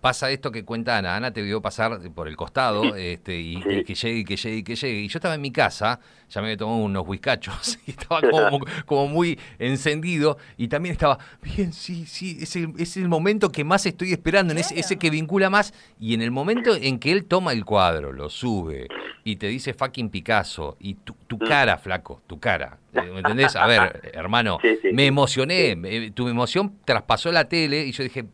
pasa 0.00 0.30
esto 0.30 0.50
que 0.50 0.64
cuenta 0.64 0.96
Ana. 0.98 1.16
Ana 1.16 1.30
te 1.32 1.42
vio 1.42 1.60
pasar 1.60 2.00
por 2.14 2.28
el 2.28 2.36
costado 2.36 2.94
este, 2.96 3.38
y, 3.38 3.62
Sí. 3.62 3.68
y 3.70 3.84
que 3.84 3.94
llegue, 3.94 4.18
y 4.20 4.24
que 4.24 4.36
llegue, 4.36 4.56
y 4.58 4.62
que 4.62 4.74
llegue. 4.76 5.00
Y 5.00 5.08
yo 5.08 5.18
estaba 5.18 5.34
en 5.34 5.40
mi 5.40 5.50
casa, 5.50 6.00
ya 6.28 6.40
me 6.40 6.48
había 6.48 6.56
tomado 6.56 6.78
unos 6.78 7.06
whiskachos 7.06 7.78
y 7.86 7.90
estaba 7.92 8.20
como, 8.22 8.60
como 8.86 9.06
muy 9.08 9.38
encendido. 9.58 10.38
Y 10.56 10.68
también 10.68 10.92
estaba, 10.92 11.18
bien, 11.42 11.72
sí, 11.72 12.06
sí, 12.06 12.38
es 12.40 12.56
el, 12.56 12.72
es 12.78 12.96
el 12.96 13.08
momento 13.08 13.50
que 13.52 13.64
más 13.64 13.86
estoy 13.86 14.12
esperando, 14.12 14.52
en 14.52 14.58
ese, 14.58 14.96
que 14.98 15.10
vincula 15.10 15.50
más. 15.50 15.72
Y 16.00 16.14
en 16.14 16.22
el 16.22 16.30
momento 16.30 16.74
en 16.74 16.98
que 16.98 17.12
él 17.12 17.24
toma 17.24 17.52
el 17.52 17.64
cuadro, 17.64 18.12
lo 18.12 18.30
sube 18.30 18.88
y 19.22 19.36
te 19.36 19.48
dice 19.48 19.74
fucking 19.74 20.08
Picasso, 20.08 20.76
y 20.80 20.94
tu, 20.94 21.14
tu 21.26 21.36
Mm. 21.36 21.46
cara, 21.46 21.78
flaco, 21.78 22.22
tu 22.26 22.38
cara. 22.40 22.78
¿Me 22.92 23.18
entendés? 23.18 23.54
A 23.56 23.66
ver, 23.66 24.10
hermano, 24.14 24.58
Sí, 24.62 24.76
sí, 24.82 24.88
me 24.92 25.06
emocioné, 25.06 26.10
tu 26.14 26.28
emoción 26.28 26.74
traspasó 26.84 27.30
la 27.30 27.44
tele 27.48 27.84
y 27.86 27.92
yo 27.92 28.02
dije, 28.02 28.24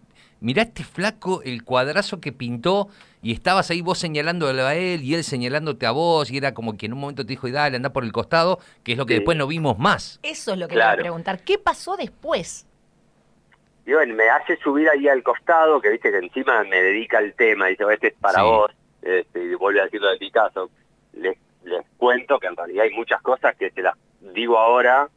mirá 0.41 0.63
este 0.63 0.85
flaco, 0.85 1.43
el 1.43 1.65
cuadrazo 1.65 2.21
que 2.21 2.33
pintó 2.33 2.89
y 3.23 3.33
estabas 3.33 3.71
ahí 3.71 3.81
vos 3.81 3.99
señalándole 3.99 4.63
a 4.63 4.75
él 4.75 5.03
y 5.03 5.15
él 5.15 5.25
señalándote 5.25 5.87
a 5.87 5.91
vos 5.91 6.31
y 6.31 6.37
era 6.37 6.55
como 6.55 6.77
que 6.77 6.87
en 6.87 6.93
un 6.93 7.01
momento 7.01 7.25
te 7.25 7.31
dijo, 7.31 7.49
y 7.49 7.53
dale, 7.53 7.77
anda 7.77 7.91
por 7.93 8.05
el 8.05 8.13
costado, 8.13 8.59
que 8.85 8.93
es 8.93 8.99
lo 8.99 9.07
que 9.07 9.15
Sí. 9.15 9.19
después 9.21 9.37
no 9.37 9.47
vimos 9.47 9.79
más. 9.79 10.21
Eso 10.23 10.53
es 10.53 10.59
lo 10.59 10.69
que 10.69 10.75
le 10.75 10.81
voy 10.81 10.85
a 10.85 10.89
Claro. 10.91 11.03
preguntar. 11.03 11.41
¿Qué 11.43 11.59
pasó 11.59 11.97
después? 11.97 12.67
Y 13.87 13.93
bueno, 13.93 14.15
me 14.15 14.29
hace 14.29 14.57
subir 14.59 14.89
ahí 14.89 15.09
al 15.09 15.23
costado, 15.23 15.81
que 15.81 15.91
viste 15.91 16.11
que 16.11 16.19
encima 16.19 16.63
me 16.65 16.83
dedica 16.83 17.19
el 17.19 17.35
tema, 17.35 17.67
dice, 17.67 17.85
este 17.93 18.09
es 18.09 18.15
para 18.15 18.41
Sí. 18.41 18.45
vos, 18.45 18.71
este, 19.03 19.45
y 19.45 19.55
vuelve 19.55 19.81
a 19.81 19.85
decirlo 19.85 20.09
de 20.11 20.17
Picasso. 20.19 20.71
Les, 21.13 21.37
les 21.65 21.85
cuento 21.97 22.39
que 22.41 22.49
en 22.49 22.57
realidad 22.57 22.85
hay 22.85 22.91
muchas 22.95 23.23
cosas 23.23 23.55
que 23.57 23.71
te 23.71 23.83
las 23.83 23.95
digo 24.35 24.59
ahora, 24.59 25.09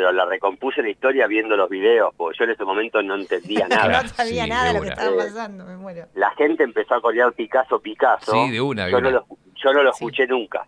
pero 0.00 0.12
la 0.12 0.24
recompuse 0.24 0.82
la 0.82 0.88
historia 0.88 1.26
viendo 1.26 1.56
los 1.58 1.68
videos, 1.68 2.14
porque 2.16 2.38
yo 2.38 2.44
en 2.44 2.50
ese 2.52 2.64
momento 2.64 3.02
no 3.02 3.16
entendía 3.16 3.68
nada. 3.68 4.02
no 4.02 4.08
sabía 4.08 4.44
sí, 4.44 4.48
nada 4.50 4.68
de 4.68 4.74
lo 4.74 4.80
que 4.82 4.88
estaba 4.88 5.10
Eh, 5.10 5.16
pasando, 5.18 5.64
me 5.66 5.76
muero. 5.76 6.06
La 6.14 6.30
gente 6.36 6.64
empezó 6.64 6.94
a 6.94 7.02
corear 7.02 7.32
Picasso, 7.34 7.78
Picasso. 7.80 8.32
Sí, 8.32 8.50
de 8.50 8.60
una, 8.62 8.86
de 8.86 8.92
Yo 8.92 9.00
no 9.02 9.10
lo, 9.10 9.26
yo 9.62 9.72
no 9.74 9.82
lo 9.82 9.92
Sí. 9.92 10.04
escuché 10.04 10.26
nunca. 10.26 10.66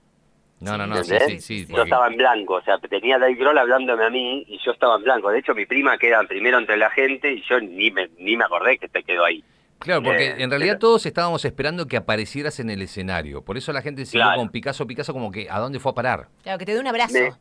No, 0.60 0.76
no, 0.76 0.86
no, 0.86 1.02
sí, 1.02 1.14
¿Entendés? 1.14 1.44
sí, 1.46 1.60
sí. 1.60 1.66
Yo 1.66 1.68
porque- 1.70 1.84
estaba 1.84 2.08
en 2.08 2.16
blanco, 2.18 2.54
o 2.56 2.62
sea, 2.62 2.76
tenía 2.78 3.18
Dave 3.18 3.34
Grohl 3.36 3.56
hablándome 3.56 4.04
a 4.04 4.10
mí 4.10 4.44
y 4.46 4.58
yo 4.64 4.72
estaba 4.72 4.96
en 4.96 5.02
blanco. 5.04 5.30
De 5.30 5.38
hecho, 5.38 5.54
mi 5.54 5.64
prima 5.64 5.96
queda 5.96 6.22
primero 6.24 6.58
entre 6.58 6.76
la 6.76 6.90
gente 6.90 7.32
y 7.32 7.42
yo 7.48 7.58
ni 7.58 7.90
me, 7.90 8.10
ni 8.18 8.36
me 8.36 8.44
acordé 8.44 8.76
que 8.76 8.88
te 8.88 9.02
quedó 9.02 9.24
ahí. 9.24 9.42
Claro, 9.78 10.02
porque 10.02 10.26
Eh, 10.28 10.34
en 10.38 10.50
realidad 10.50 10.74
pero- 10.74 10.80
todos 10.90 11.06
estábamos 11.06 11.44
esperando 11.46 11.86
que 11.86 11.96
aparecieras 11.96 12.60
en 12.60 12.68
el 12.68 12.82
escenario. 12.82 13.42
Por 13.42 13.56
eso 13.56 13.72
la 13.72 13.80
gente 13.82 14.04
siguió 14.04 14.26
Claro. 14.26 14.38
con 14.40 14.50
Picasso, 14.50 14.86
Picasso 14.86 15.12
como 15.14 15.32
que 15.32 15.48
¿a 15.50 15.58
dónde 15.58 15.80
fue 15.80 15.90
a 15.90 15.94
parar? 15.94 16.28
Claro, 16.42 16.58
que 16.58 16.66
te 16.66 16.74
dé 16.74 16.80
un 16.80 16.86
abrazo. 16.86 17.14
Me- 17.14 17.32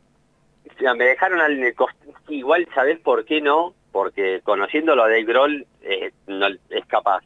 me 0.96 1.04
dejaron 1.04 1.40
al 1.40 1.58
cost- 1.74 1.96
igual, 2.28 2.66
¿sabés 2.74 2.98
por 3.00 3.24
qué 3.24 3.40
no? 3.40 3.74
Porque 3.92 4.40
conociéndolo 4.42 5.02
a 5.04 5.08
Dave 5.08 5.24
Grohl 5.24 5.66
eh, 5.82 6.12
no 6.26 6.46
es 6.46 6.86
capaz. 6.86 7.22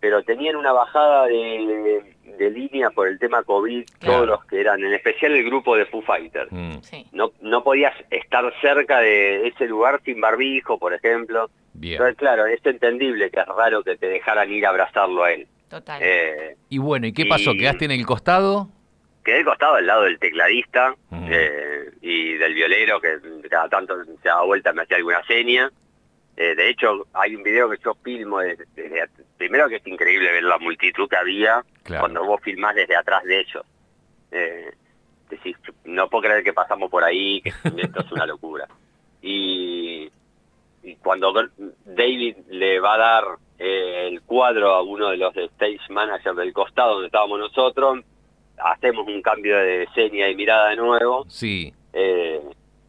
Pero 0.00 0.22
tenían 0.22 0.56
una 0.56 0.72
bajada 0.72 1.26
de, 1.26 2.02
de 2.38 2.50
línea 2.50 2.90
por 2.90 3.08
el 3.08 3.18
tema 3.18 3.42
COVID, 3.44 3.84
Claro. 3.98 4.14
todos 4.14 4.26
los 4.28 4.44
que 4.44 4.60
eran, 4.60 4.82
en 4.84 4.92
especial 4.92 5.32
el 5.32 5.44
grupo 5.44 5.76
de 5.76 5.86
Foo 5.86 6.02
Fighters. 6.02 6.50
Mm, 6.52 6.78
Sí. 6.82 7.06
No, 7.12 7.32
no 7.40 7.62
podías 7.64 7.94
estar 8.10 8.44
cerca 8.60 8.98
de 9.00 9.46
ese 9.48 9.66
lugar 9.66 10.00
sin 10.04 10.20
barbijo, 10.20 10.78
por 10.78 10.92
ejemplo. 10.92 11.50
bien. 11.72 11.94
Entonces, 11.94 12.16
claro, 12.16 12.46
es 12.46 12.64
entendible 12.64 13.30
que 13.30 13.40
es 13.40 13.46
raro 13.46 13.82
que 13.82 13.96
te 13.96 14.08
dejaran 14.08 14.50
ir 14.52 14.66
a 14.66 14.70
abrazarlo 14.70 15.24
a 15.24 15.32
él. 15.32 15.46
Total. 15.68 16.00
Eh, 16.02 16.56
Y 16.68 16.78
bueno, 16.78 17.06
¿y 17.06 17.12
qué 17.12 17.24
pasó? 17.26 17.52
y- 17.52 17.58
¿Quedaste 17.58 17.86
en 17.86 17.90
el 17.92 18.04
costado? 18.06 18.68
quedé 19.24 19.44
costado 19.44 19.74
al 19.74 19.84
lado 19.86 20.02
del 20.02 20.20
tecladista 20.20 20.94
Ujú. 21.10 21.24
eh, 21.28 21.75
y 22.08 22.34
del 22.34 22.54
violero 22.54 23.00
que 23.00 23.18
cada 23.50 23.68
tanto 23.68 23.96
se 24.04 24.28
daba 24.28 24.44
vuelta 24.44 24.72
me 24.72 24.82
hacía 24.82 24.96
alguna 24.98 25.24
seña. 25.24 25.68
Eh, 26.36 26.54
de 26.54 26.68
hecho, 26.70 27.06
hay 27.14 27.34
un 27.34 27.42
video 27.42 27.68
que 27.68 27.78
yo 27.82 27.94
filmo 28.04 28.38
desde, 28.40 28.64
desde 28.76 29.08
primero 29.36 29.68
que 29.68 29.76
es 29.76 29.86
increíble 29.86 30.30
ver 30.30 30.44
la 30.44 30.58
multitud 30.58 31.08
que 31.08 31.16
había 31.16 31.64
Claro. 31.82 32.02
cuando 32.02 32.24
vos 32.24 32.40
filmás 32.42 32.74
desde 32.76 32.94
atrás 32.96 33.24
de 33.24 33.40
ellos. 33.40 33.64
Eh, 34.30 34.70
decís, 35.30 35.56
no 35.84 36.08
puedo 36.08 36.22
creer 36.28 36.44
que 36.44 36.52
pasamos 36.52 36.90
por 36.90 37.02
ahí, 37.02 37.40
que 37.42 37.48
esto 37.82 38.00
es 38.00 38.12
una 38.12 38.26
locura. 38.26 38.68
Y, 39.22 40.08
y 40.84 40.94
cuando 40.96 41.32
David 41.84 42.36
le 42.50 42.78
va 42.80 42.94
a 42.94 42.98
dar 42.98 43.24
eh, 43.58 44.08
el 44.12 44.22
cuadro 44.22 44.70
a 44.74 44.82
uno 44.82 45.08
de 45.10 45.16
los 45.16 45.36
stage 45.36 45.80
managers 45.90 46.36
del 46.36 46.52
costado 46.52 46.92
donde 46.94 47.06
estábamos 47.06 47.38
nosotros, 47.40 48.00
hacemos 48.58 49.06
un 49.08 49.22
cambio 49.22 49.56
de 49.58 49.88
seña 49.94 50.28
y 50.28 50.36
mirada 50.36 50.70
de 50.70 50.76
nuevo. 50.76 51.24
Sí, 51.28 51.72
Eh, 51.98 52.42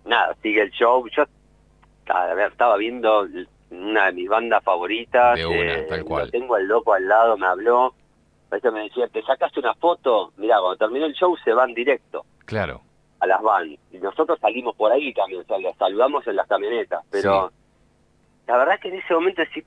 nada, 0.04 0.36
sigue 0.42 0.64
el 0.64 0.72
show. 0.72 1.08
Yo 1.16 1.24
a 2.10 2.34
ver, 2.34 2.52
estaba 2.52 2.76
viendo 2.78 3.26
una 3.72 4.08
de 4.08 4.12
mis 4.12 4.28
bandas 4.28 4.62
favoritas. 4.64 5.38
De 5.38 5.46
una, 5.46 5.74
eh, 5.74 5.86
tal 5.90 6.04
cual. 6.04 6.26
Lo 6.26 6.32
tengo 6.32 6.56
al 6.56 6.68
loco 6.68 6.94
al 6.94 7.08
lado, 7.08 7.38
me 7.38 7.48
habló. 7.48 7.94
A 8.50 8.56
veces 8.56 8.72
me 8.74 8.82
decía, 8.84 9.08
¿te 9.08 9.22
sacaste 9.24 9.60
una 9.60 9.74
foto? 9.76 10.34
Mirá, 10.38 10.60
cuando 10.60 10.78
terminó 10.78 11.06
el 11.06 11.14
show 11.14 11.36
se 11.44 11.54
van 11.54 11.74
directo 11.74 12.26
claro. 12.46 12.82
a 13.20 13.28
las 13.28 13.42
van. 13.42 13.78
Y 13.92 13.98
nosotros 14.02 14.40
salimos 14.40 14.76
por 14.76 14.92
ahí 14.92 15.14
también, 15.14 15.42
o 15.42 15.44
sea, 15.46 15.58
los 15.58 15.76
saludamos 15.78 16.26
en 16.28 16.36
las 16.38 16.48
camionetas. 16.48 17.04
Pero 17.12 17.52
la 18.46 18.58
verdad 18.58 18.80
que 18.80 18.88
en 18.90 18.96
ese 18.96 19.14
momento 19.14 19.42
sí, 19.54 19.64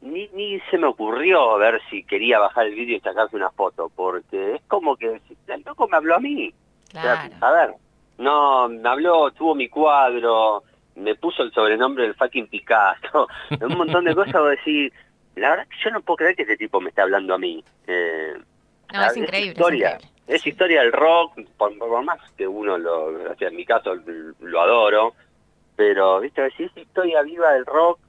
ni, 0.00 0.28
ni 0.34 0.58
se 0.70 0.78
me 0.78 0.88
ocurrió 0.88 1.58
ver 1.58 1.80
si 1.90 2.02
quería 2.04 2.40
bajar 2.40 2.66
el 2.66 2.74
vídeo 2.74 2.96
y 2.96 3.00
sacarse 3.00 3.36
una 3.36 3.50
foto, 3.50 3.90
porque 3.94 4.56
es 4.56 4.62
como 4.66 4.96
que 4.96 5.20
el 5.46 5.62
loco 5.64 5.86
me 5.88 5.96
habló 5.96 6.16
a 6.16 6.20
mí. 6.20 6.52
O 6.88 6.90
sea, 7.00 7.28
Claro. 7.28 7.34
a 7.40 7.52
ver, 7.52 7.74
no, 8.18 8.68
me 8.68 8.88
habló, 8.88 9.30
tuvo 9.32 9.54
mi 9.54 9.68
cuadro, 9.68 10.62
me 10.96 11.14
puso 11.14 11.42
el 11.42 11.52
sobrenombre 11.52 12.04
del 12.04 12.14
fucking 12.14 12.48
Picasso, 12.48 13.28
un 13.60 13.76
montón 13.78 14.04
de 14.04 14.14
cosas, 14.14 14.34
vos 14.34 14.50
decís, 14.50 14.92
la 15.36 15.50
verdad 15.50 15.68
que 15.68 15.76
yo 15.84 15.90
no 15.90 16.00
puedo 16.02 16.16
creer 16.18 16.36
que 16.36 16.42
este 16.42 16.56
tipo 16.56 16.80
me 16.80 16.88
esté 16.90 17.00
hablando 17.02 17.34
a 17.34 17.38
mí. 17.38 17.62
Eh, 17.86 18.34
No, 18.92 19.04
es 19.06 19.16
increíble. 19.16 19.50
es 19.52 19.56
historia, 19.56 19.90
increíble. 19.94 20.12
es 20.26 20.46
historia 20.46 20.80
del 20.82 20.92
rock, 20.92 21.38
por, 21.56 21.76
por 21.78 22.02
más 22.04 22.18
que 22.36 22.46
uno 22.48 22.76
lo, 22.76 23.04
o 23.30 23.34
sea, 23.38 23.48
en 23.48 23.56
mi 23.56 23.64
caso 23.64 23.94
lo 24.40 24.60
adoro, 24.60 25.14
pero, 25.76 26.18
viste, 26.20 26.50
si 26.56 26.64
es 26.64 26.76
historia 26.76 27.22
viva 27.22 27.52
del 27.52 27.64
rock, 27.66 28.00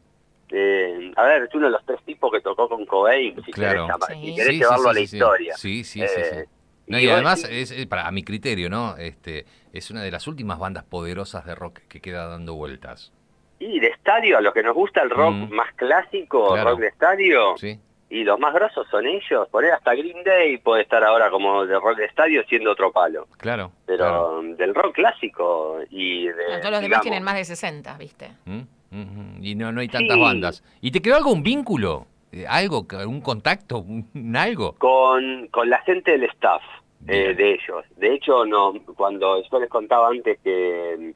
eh, 0.51 1.11
a 1.15 1.23
ver, 1.25 1.43
es 1.43 1.53
uno 1.53 1.67
de 1.67 1.73
los 1.73 1.85
tres 1.85 2.01
tipos 2.03 2.31
que 2.31 2.41
tocó 2.41 2.67
con 2.67 2.83
Cobain, 2.87 3.35
si 3.45 3.51
Claro. 3.51 3.85
querés, 3.85 3.87
llamar- 3.87 4.07
Sí. 4.15 4.25
si 4.25 4.35
querés 4.35 4.47
Sí, 4.53 4.57
llevarlo 4.57 4.83
sí, 4.85 4.89
a 4.89 4.93
la 4.93 4.99
historia. 5.01 5.53
Sí, 5.57 5.83
sí, 5.83 5.99
sí, 6.07 6.23
sí. 6.23 6.37
Eh, 6.89 6.91
No, 6.91 6.99
y 6.99 7.07
además, 7.09 7.43
decís- 7.43 7.51
es, 7.61 7.71
es 7.71 7.85
para 7.85 8.07
a 8.07 8.11
mi 8.11 8.23
criterio, 8.23 8.69
¿no? 8.69 8.97
Este, 8.97 9.45
es 9.73 9.91
una 9.91 10.01
de 10.01 10.09
las 10.11 10.27
últimas 10.27 10.57
bandas 10.59 10.83
poderosas 10.83 11.45
de 11.45 11.53
rock 11.55 11.79
que 11.87 12.01
queda 12.01 12.27
dando 12.27 12.55
vueltas. 12.55 13.11
Y 13.59 13.79
de 13.79 13.87
estadio, 13.87 14.37
a 14.37 14.41
los 14.41 14.53
que 14.53 14.63
nos 14.63 14.73
gusta 14.73 15.01
el 15.03 15.09
rock 15.09 15.33
Mm. 15.33 15.53
más 15.53 15.71
clásico, 15.75 16.53
Claro. 16.53 16.71
rock 16.71 16.79
de 16.79 16.87
estadio, 16.87 17.57
¿Sí? 17.57 17.77
y 18.09 18.23
los 18.23 18.39
más 18.39 18.53
grosos 18.53 18.87
son 18.89 19.05
ellos. 19.05 19.47
Poner 19.49 19.73
hasta 19.73 19.93
Green 19.93 20.23
Day 20.23 20.57
puede 20.57 20.81
estar 20.81 21.03
ahora 21.03 21.29
como 21.29 21.65
de 21.65 21.75
rock 21.75 21.97
de 21.97 22.05
estadio 22.05 22.43
siendo 22.47 22.71
otro 22.71 22.91
palo. 22.91 23.27
Claro. 23.37 23.71
Pero 23.85 23.97
claro. 23.97 24.41
del 24.55 24.73
rock 24.73 24.95
clásico 24.95 25.79
y 25.91 26.27
de... 26.27 26.33
Claro, 26.33 26.59
todos 26.61 26.71
los 26.71 26.81
demás 26.81 27.01
tienen 27.01 27.21
más 27.23 27.35
de 27.35 27.45
60, 27.45 27.97
¿viste? 27.97 28.31
¿Mm? 28.45 28.59
Ujú. 28.91 29.23
Y 29.43 29.53
no, 29.55 29.71
no 29.71 29.81
hay 29.81 29.89
tantas 29.89 30.15
Sí. 30.15 30.21
bandas. 30.21 30.63
¿Y 30.81 30.89
te 30.91 31.01
quedó 31.01 31.17
algún 31.17 31.43
vínculo? 31.43 32.07
Eh, 32.31 32.45
¿Algo? 32.47 32.85
¿Un 33.07 33.21
contacto? 33.21 33.79
¿Un 33.79 34.35
algo? 34.37 34.75
Con, 34.79 35.47
con 35.47 35.69
la 35.69 35.79
gente 35.81 36.11
del 36.11 36.23
staff 36.25 36.61
eh, 37.09 37.33
de 37.33 37.53
ellos. 37.53 37.85
De 37.97 38.13
hecho, 38.13 38.45
no, 38.45 38.73
cuando 38.95 39.41
yo 39.41 39.59
les 39.59 39.69
contaba 39.69 40.09
antes 40.09 40.39
que, 40.41 41.13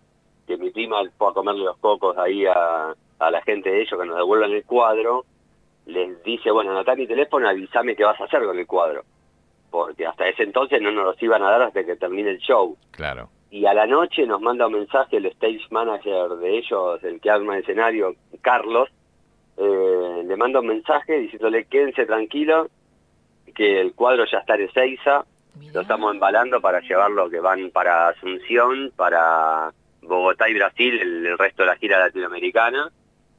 que 0.48 0.58
mi 0.58 0.72
prima 0.72 1.02
fue 1.18 1.30
a 1.30 1.34
comerle 1.34 1.66
los 1.66 1.78
cocos 1.78 2.18
ahí 2.18 2.46
a, 2.46 2.94
a 3.20 3.32
la 3.32 3.42
gente 3.42 3.70
de 3.70 3.82
ellos 3.82 4.00
que 4.00 4.06
nos 4.06 4.18
devuelvan 4.18 4.52
el 4.52 4.66
cuadro, 4.66 5.26
les 5.86 6.24
dice, 6.24 6.52
bueno, 6.52 6.72
anotá 6.72 6.96
mi 6.96 7.08
teléfono, 7.08 7.48
avísame 7.48 7.96
qué 7.96 8.04
vas 8.04 8.20
a 8.20 8.26
hacer 8.26 8.44
con 8.44 8.58
el 8.58 8.68
cuadro. 8.68 9.04
Porque 9.70 10.06
hasta 10.06 10.28
ese 10.28 10.44
entonces 10.44 10.82
no 10.82 10.92
nos 10.92 11.06
los 11.06 11.24
iban 11.24 11.44
a 11.44 11.50
dar 11.50 11.64
hasta 11.64 11.84
que 11.84 11.96
termine 11.96 12.32
el 12.32 12.40
show. 12.40 12.78
Claro. 12.92 13.30
y 13.50 13.66
a 13.66 13.74
la 13.74 13.86
noche 13.86 14.26
nos 14.26 14.42
manda 14.42 14.68
un 14.68 14.74
mensaje 14.74 15.18
el 15.18 15.28
stage 15.28 15.68
manager 15.70 16.30
de 16.38 16.58
ellos, 16.58 17.04
el 17.04 17.20
que 17.20 17.30
arma 17.30 17.56
el 17.56 17.64
escenario, 17.64 18.16
Carlos, 18.42 18.90
eh, 19.58 20.24
le 20.26 20.36
manda 20.36 20.60
un 20.60 20.68
mensaje 20.68 21.20
diciéndole 21.20 21.66
quédense 21.66 22.06
tranquilos, 22.06 22.70
que 23.54 23.80
el 23.80 23.94
cuadro 23.94 24.26
ya 24.26 24.40
está 24.40 24.56
en 24.56 24.62
Ezeiza, 24.62 25.26
Mirá. 25.60 25.74
lo 25.74 25.82
estamos 25.82 26.14
embalando 26.14 26.60
para 26.62 26.80
llevarlo, 26.82 27.30
que 27.30 27.40
van 27.40 27.70
para 27.72 28.10
Asunción, 28.10 28.92
para 28.96 29.72
Bogotá 30.02 30.50
y 30.50 30.54
Brasil, 30.56 31.00
el, 31.00 31.26
el 31.26 31.38
resto 31.38 31.64
de 31.64 31.68
la 31.68 31.76
gira 31.78 32.00
latinoamericana, 32.00 32.90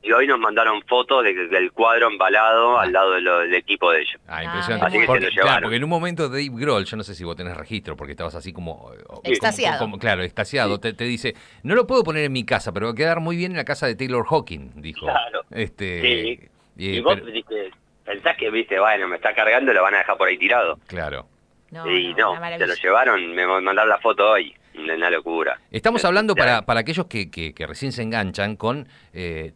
y 0.02 0.12
hoy 0.12 0.26
nos 0.26 0.38
mandaron 0.38 0.82
fotos 0.82 1.24
de, 1.24 1.32
del 1.48 1.72
cuadro 1.72 2.08
embalado 2.10 2.78
al 2.78 2.92
lado 2.92 3.12
de 3.12 3.22
lo- 3.22 3.38
del 3.38 3.54
equipo 3.54 3.90
de 3.90 4.00
ellos. 4.02 4.20
Ah, 4.28 4.36
Ah, 4.38 4.44
impresionante. 4.44 4.86
Así 4.86 4.96
que 4.96 5.00
se 5.02 5.06
porque, 5.06 5.28
claro, 5.30 5.62
porque 5.62 5.76
en 5.76 5.84
un 5.84 5.88
momento 5.90 6.28
Dave 6.28 6.50
Grohl, 6.52 6.84
yo 6.84 6.96
no 6.98 7.02
sé 7.02 7.14
si 7.14 7.24
vos 7.24 7.34
tenés 7.36 7.56
registro, 7.56 7.96
porque 7.96 8.12
estabas 8.12 8.34
así 8.34 8.52
como... 8.52 8.92
eh, 8.92 9.02
como- 9.06 9.20
Extasiado. 9.24 9.78
como- 9.78 9.98
claro, 9.98 10.22
extasiado. 10.22 10.78
Te, 10.78 10.92
te 10.92 11.04
dice, 11.04 11.34
no 11.62 11.74
lo 11.74 11.86
puedo 11.86 12.04
poner 12.04 12.24
en 12.24 12.32
mi 12.32 12.44
casa, 12.44 12.70
pero 12.72 12.86
va 12.86 12.92
a 12.92 12.94
quedar 12.94 13.20
muy 13.20 13.36
bien 13.36 13.52
en 13.52 13.56
la 13.56 13.64
casa 13.64 13.86
de 13.86 13.94
Taylor 13.96 14.26
Hawking, 14.26 14.72
dijo. 14.76 15.06
Claro. 15.06 15.40
Este, 15.50 16.00
Sí. 16.02 16.40
y- 16.76 16.96
y 16.96 17.00
vos 17.00 17.14
pero- 17.14 17.26
dijiste, 17.26 17.70
pensás 18.04 18.36
que, 18.36 18.50
viste, 18.50 18.78
bueno, 18.78 19.08
me 19.08 19.16
está 19.16 19.34
cargando 19.34 19.72
y 19.72 19.74
lo 19.74 19.82
van 19.82 19.94
a 19.94 19.98
dejar 19.98 20.18
por 20.18 20.28
ahí 20.28 20.36
tirado. 20.36 20.78
claro. 20.86 21.26
No, 21.70 21.84
y 21.90 22.14
no, 22.14 22.34
se 22.58 22.66
lo 22.66 22.74
llevaron, 22.82 23.34
me 23.34 23.46
mandaron 23.46 23.88
la 23.88 23.98
foto 23.98 24.30
hoy, 24.30 24.54
una 24.76 25.10
locura. 25.10 25.58
Estamos 25.70 26.04
hablando 26.04 26.34
para, 26.36 26.62
para 26.66 26.80
aquellos 26.80 27.06
que, 27.06 27.30
que- 27.30 27.52
que 27.52 27.66
recién 27.66 27.90
se 27.92 28.02
enganchan 28.02 28.56
con 28.56 28.86
eh, 29.12 29.52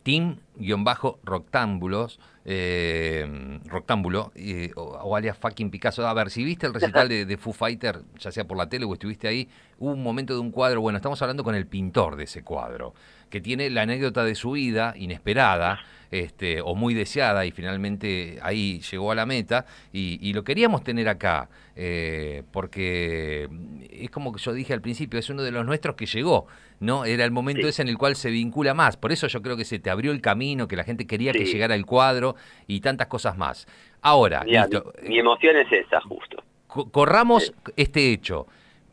Team-Roctámbulos, 0.58 2.18
eh, 2.44 3.60
Roctámbulo, 3.66 4.32
eh, 4.34 4.70
o, 4.76 4.82
o 4.82 5.16
alias 5.16 5.36
fucking 5.36 5.70
Picasso. 5.70 6.06
A 6.06 6.14
ver, 6.14 6.30
si 6.30 6.44
viste 6.44 6.66
el 6.66 6.74
recital 6.74 7.08
de, 7.08 7.36
Foo 7.36 7.52
Fighter, 7.52 8.00
ya 8.18 8.32
sea 8.32 8.46
por 8.46 8.56
la 8.56 8.68
tele 8.68 8.84
o 8.84 8.92
estuviste 8.92 9.28
ahí, 9.28 9.48
hubo 9.78 9.92
un 9.92 10.02
momento 10.02 10.34
de 10.34 10.40
un 10.40 10.50
cuadro, 10.50 10.80
bueno, 10.80 10.96
estamos 10.96 11.20
hablando 11.22 11.44
con 11.44 11.54
el 11.54 11.66
pintor 11.66 12.16
de 12.16 12.24
ese 12.24 12.42
cuadro, 12.42 12.94
que 13.30 13.40
tiene 13.40 13.70
la 13.70 13.82
anécdota 13.82 14.24
de 14.24 14.34
su 14.34 14.52
vida, 14.52 14.94
inesperada, 14.96 15.80
este, 16.10 16.62
o 16.62 16.74
muy 16.74 16.94
deseada, 16.94 17.44
y 17.44 17.50
finalmente 17.50 18.38
ahí 18.42 18.80
llegó 18.80 19.12
a 19.12 19.14
la 19.14 19.26
meta, 19.26 19.66
y, 19.92 20.18
y 20.22 20.32
lo 20.32 20.42
queríamos 20.42 20.82
tener 20.82 21.08
acá, 21.08 21.50
eh, 21.76 22.42
porque 22.50 23.48
es 23.90 24.10
como 24.10 24.32
que 24.32 24.40
yo 24.40 24.52
dije 24.52 24.72
al 24.72 24.80
principio, 24.80 25.20
es 25.20 25.28
uno 25.28 25.42
de 25.42 25.50
los 25.50 25.66
nuestros 25.66 25.96
que 25.96 26.06
llegó, 26.06 26.46
¿no? 26.80 27.04
Era 27.04 27.24
el 27.24 27.30
momento 27.30 27.62
Sí. 27.62 27.68
ese 27.68 27.82
en 27.82 27.88
el 27.88 27.98
cual 27.98 28.16
se 28.16 28.30
vincula 28.30 28.74
más, 28.74 28.96
por 28.96 29.12
eso 29.12 29.26
yo 29.26 29.42
creo 29.42 29.56
que 29.56 29.64
se 29.64 29.78
te 29.78 29.90
abrió 29.90 30.12
el 30.12 30.20
camino, 30.20 30.68
que 30.68 30.76
la 30.76 30.84
gente 30.84 31.06
quería 31.06 31.32
que 31.32 31.44
llegara 31.44 31.74
el 31.74 31.86
cuadro, 31.86 32.36
y 32.66 32.80
tantas 32.80 33.06
cosas 33.08 33.36
más. 33.36 33.66
Ahora, 34.02 34.44
Mirá, 34.44 34.62
listo, 34.66 34.92
mi, 35.02 35.08
mi 35.10 35.18
emoción 35.18 35.56
es 35.56 35.70
esa, 35.72 36.00
justo. 36.00 36.42
Co- 36.66 36.90
corramos 36.90 37.52
este 37.76 38.12
hecho. 38.12 38.46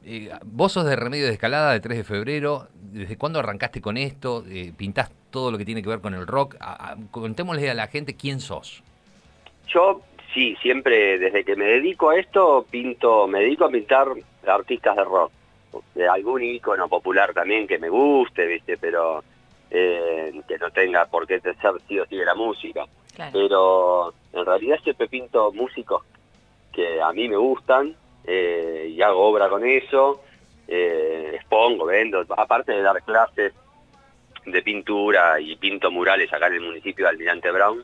Eh, 0.08 0.30
vos 0.46 0.72
sos 0.72 0.86
de 0.86 0.96
Remedio 0.96 1.26
de 1.26 1.34
Escalada 1.34 1.72
de 1.74 1.80
3 1.80 1.98
de 1.98 2.04
febrero. 2.04 2.68
¿Desde 2.76 3.18
cuándo 3.18 3.40
arrancaste 3.40 3.82
con 3.82 3.98
esto? 3.98 4.44
Eh, 4.48 4.72
¿Pintás 4.78 5.12
todo 5.32 5.52
lo 5.52 5.58
que 5.58 5.66
tiene 5.66 5.82
que 5.82 5.90
ver 5.90 6.00
con 6.00 6.14
el 6.14 6.26
rock? 6.28 6.56
A- 6.60 6.92
a- 6.92 6.98
contémosle 7.12 7.70
a 7.70 7.74
la 7.74 7.88
gente 7.88 8.16
quién 8.16 8.40
sos. 8.40 8.84
Yo, 9.68 10.02
sí, 10.34 10.56
siempre, 10.62 11.18
desde 11.18 11.44
que 11.44 11.56
me 11.56 11.66
dedico 11.66 12.12
a 12.12 12.18
esto, 12.20 12.66
pinto, 12.70 13.28
me 13.28 13.40
dedico 13.40 13.66
a 13.66 13.70
pintar 13.70 14.08
artistas 14.48 14.96
de 14.96 15.04
rock. 15.04 15.32
De 15.94 16.08
algún 16.08 16.44
ícono 16.44 16.88
popular 16.88 17.34
también 17.34 17.68
que 17.68 17.78
me 17.78 17.90
guste, 17.90 18.46
¿viste? 18.46 18.78
Pero 18.78 19.24
eh, 19.70 20.34
que 20.48 20.58
no 20.58 20.70
tenga 20.72 21.06
por 21.06 21.26
qué 21.28 21.40
ser 21.40 21.56
sí 21.88 22.00
o 22.00 22.06
sí 22.06 22.16
de 22.16 22.26
la 22.26 22.36
música. 22.36 22.86
Claro. 23.16 23.32
pero 23.32 24.14
en 24.34 24.46
realidad 24.46 24.78
siempre 24.84 25.08
pinto 25.08 25.50
músicos 25.54 26.04
que 26.74 27.02
a 27.02 27.14
mí 27.14 27.30
me 27.30 27.38
gustan 27.38 27.96
eh, 28.26 28.92
y 28.94 29.02
hago 29.02 29.30
obra 29.30 29.48
con 29.48 29.66
eso 29.66 30.22
eh, 30.68 31.32
expongo, 31.36 31.86
vendo, 31.86 32.26
aparte 32.36 32.72
de 32.72 32.82
dar 32.82 33.02
clases 33.04 33.54
de 34.46 34.62
pintura 34.62 35.40
y 35.40 35.56
pinto 35.56 35.92
murales 35.92 36.32
acá 36.32 36.48
en 36.48 36.56
el 36.56 36.62
municipio 36.62 37.06
de 37.06 37.10
Almirante 37.10 37.52
Brown, 37.52 37.84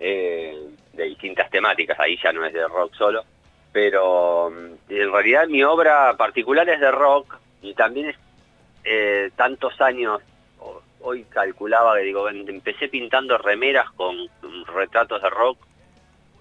eh, 0.00 0.56
de 0.92 1.04
distintas 1.04 1.50
temáticas, 1.50 1.98
ahí 1.98 2.18
ya 2.22 2.32
no 2.32 2.44
es 2.44 2.52
de 2.52 2.66
rock 2.66 2.94
solo, 2.94 3.24
pero 3.72 4.50
mm, 4.50 4.92
en 4.92 5.12
realidad 5.12 5.46
mi 5.48 5.62
obra 5.62 6.14
particular 6.16 6.68
es 6.68 6.80
de 6.80 6.90
rock 6.90 7.36
y 7.62 7.74
también 7.74 8.10
es 8.10 8.16
eh, 8.84 9.30
tantos 9.36 9.80
años, 9.80 10.20
hoy 11.00 11.24
calculaba 11.24 11.96
que 11.96 12.02
digo, 12.04 12.28
empecé 12.28 12.88
pintando 12.88 13.36
remeras 13.38 13.90
con 13.92 14.16
retratos 14.74 15.22
de 15.22 15.30
rock 15.30 15.58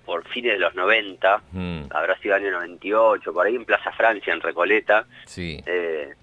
por 0.06 0.26
fines 0.30 0.54
de 0.54 0.60
los 0.60 0.74
90, 0.76 1.42
Mm, 1.52 1.82
habrá 1.90 2.18
sido 2.20 2.36
año 2.36 2.52
98, 2.52 3.34
por 3.34 3.46
ahí 3.46 3.56
en 3.56 3.66
Plaza 3.66 3.92
Francia, 3.92 4.34
en 4.34 4.40
Recoleta, 4.42 5.06
sí. 5.26 5.62
eh, 5.66 6.14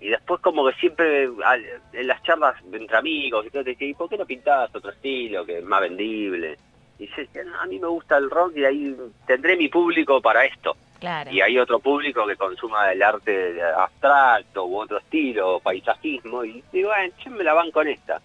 y 0.00 0.08
después 0.08 0.40
como 0.40 0.66
que 0.68 0.74
siempre 0.78 1.28
al- 1.44 1.64
en 1.92 2.06
las 2.06 2.22
charlas 2.22 2.54
entre 2.72 2.96
amigos 2.96 3.44
y 3.46 3.50
todo, 3.50 3.64
te 3.64 3.70
decía, 3.70 3.88
¿y 3.88 3.94
por 3.94 4.08
qué 4.08 4.16
no 4.18 4.26
pintás 4.26 4.72
otro 4.74 4.90
estilo 4.90 5.44
que 5.44 5.58
es 5.58 5.64
más 5.64 5.80
vendible? 5.80 6.56
Y 6.98 7.06
dice, 7.06 7.28
"No, 7.44 7.60
a 7.60 7.66
mí 7.66 7.78
me 7.78 7.88
gusta 7.88 8.16
el 8.16 8.30
rock 8.30 8.56
y 8.56 8.64
ahí 8.64 8.96
tendré 9.26 9.56
mi 9.56 9.68
público 9.68 10.20
para 10.20 10.44
esto. 10.44 10.76
Claro. 11.00 11.32
Y 11.32 11.40
hay 11.40 11.58
otro 11.58 11.80
público 11.80 12.24
que 12.26 12.36
consuma 12.36 12.92
el 12.92 13.02
arte 13.02 13.60
abstracto 13.76 14.66
u 14.66 14.78
otro 14.78 14.98
estilo, 14.98 15.58
paisajismo, 15.58 16.44
y 16.44 16.62
digo, 16.72 16.90
bueno, 16.90 17.12
yo 17.24 17.30
me 17.32 17.42
la 17.42 17.54
van 17.54 17.72
con 17.72 17.88
esta. 17.88 18.20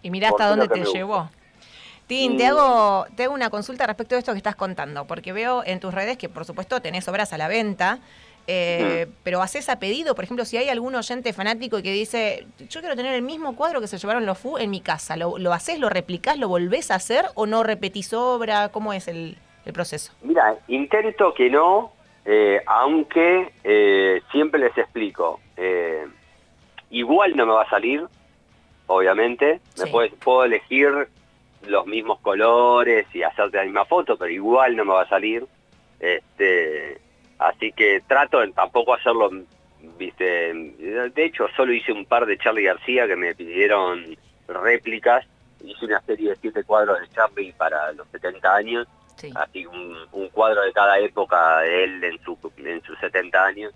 Y 0.00 0.10
mirá 0.10 0.30
hasta 0.30 0.48
dónde 0.48 0.68
te 0.68 0.82
llevó. 0.82 1.28
Tin, 2.06 2.36
te 2.36 2.46
hago, 2.46 3.06
te 3.16 3.24
hago 3.24 3.34
una 3.34 3.50
consulta 3.50 3.86
respecto 3.86 4.14
de 4.14 4.20
esto 4.20 4.32
que 4.32 4.38
estás 4.38 4.56
contando, 4.56 5.06
porque 5.06 5.32
veo 5.32 5.62
en 5.64 5.78
tus 5.78 5.94
redes 5.94 6.16
que 6.16 6.28
por 6.28 6.44
supuesto 6.44 6.80
tenés 6.80 7.06
obras 7.08 7.32
a 7.32 7.38
la 7.38 7.48
venta, 7.48 8.00
eh, 8.46 9.06
pero 9.22 9.42
haces 9.42 9.68
a 9.68 9.78
pedido, 9.78 10.14
por 10.14 10.24
ejemplo, 10.24 10.44
si 10.44 10.56
hay 10.56 10.68
algún 10.68 10.94
oyente 10.94 11.32
fanático 11.32 11.82
que 11.82 11.92
dice, 11.92 12.46
yo 12.68 12.80
quiero 12.80 12.96
tener 12.96 13.14
el 13.14 13.22
mismo 13.22 13.56
cuadro 13.56 13.80
que 13.80 13.86
se 13.86 13.98
llevaron 13.98 14.26
los 14.26 14.38
FU 14.38 14.58
en 14.58 14.70
mi 14.70 14.80
casa, 14.80 15.16
¿lo, 15.16 15.38
lo 15.38 15.52
haces, 15.52 15.78
lo 15.78 15.88
replicás, 15.88 16.38
lo 16.38 16.48
volvés 16.48 16.90
a 16.90 16.96
hacer 16.96 17.26
o 17.34 17.46
no 17.46 17.62
repetís 17.62 18.12
obra? 18.12 18.70
¿Cómo 18.70 18.92
es 18.92 19.08
el, 19.08 19.36
el 19.64 19.72
proceso? 19.72 20.12
Mira, 20.22 20.56
intento 20.68 21.34
que 21.34 21.50
no, 21.50 21.92
eh, 22.24 22.60
aunque 22.66 23.52
eh, 23.64 24.22
siempre 24.30 24.60
les 24.60 24.76
explico, 24.76 25.40
eh, 25.56 26.06
igual 26.90 27.36
no 27.36 27.46
me 27.46 27.52
va 27.52 27.62
a 27.62 27.70
salir, 27.70 28.04
obviamente, 28.86 29.60
me 29.78 29.86
puedo, 29.90 30.08
puedo 30.16 30.44
elegir 30.44 31.08
los 31.66 31.86
mismos 31.86 32.18
colores 32.20 33.06
y 33.14 33.22
hacerte 33.22 33.56
la 33.56 33.64
misma 33.64 33.84
foto, 33.84 34.16
pero 34.16 34.30
igual 34.30 34.76
no 34.76 34.84
me 34.84 34.92
va 34.92 35.02
a 35.02 35.08
salir. 35.08 35.46
Este, 36.00 37.00
así 37.46 37.72
que 37.72 38.02
trato 38.06 38.42
en 38.42 38.52
tampoco 38.52 38.94
hacerlo, 38.94 39.30
viste, 39.98 40.24
de 40.54 41.24
hecho 41.24 41.46
solo 41.56 41.72
hice 41.72 41.92
un 41.92 42.06
par 42.06 42.26
de 42.26 42.38
Charlie 42.38 42.64
García 42.64 43.06
que 43.06 43.16
me 43.16 43.34
pidieron 43.34 44.16
réplicas, 44.48 45.26
hice 45.64 45.86
una 45.86 46.00
serie 46.02 46.30
de 46.30 46.36
siete 46.36 46.64
cuadros 46.64 47.00
de 47.00 47.08
Charlie 47.08 47.52
para 47.52 47.92
los 47.92 48.08
70 48.08 48.54
años 48.54 48.88
Sí. 49.16 49.30
así 49.36 49.66
un, 49.66 49.94
un 50.12 50.28
cuadro 50.30 50.62
de 50.62 50.72
cada 50.72 50.98
época 50.98 51.60
de 51.60 51.84
él 51.84 52.02
en, 52.02 52.18
su, 52.24 52.36
en 52.56 52.82
sus 52.82 52.98
70 52.98 53.44
años 53.44 53.72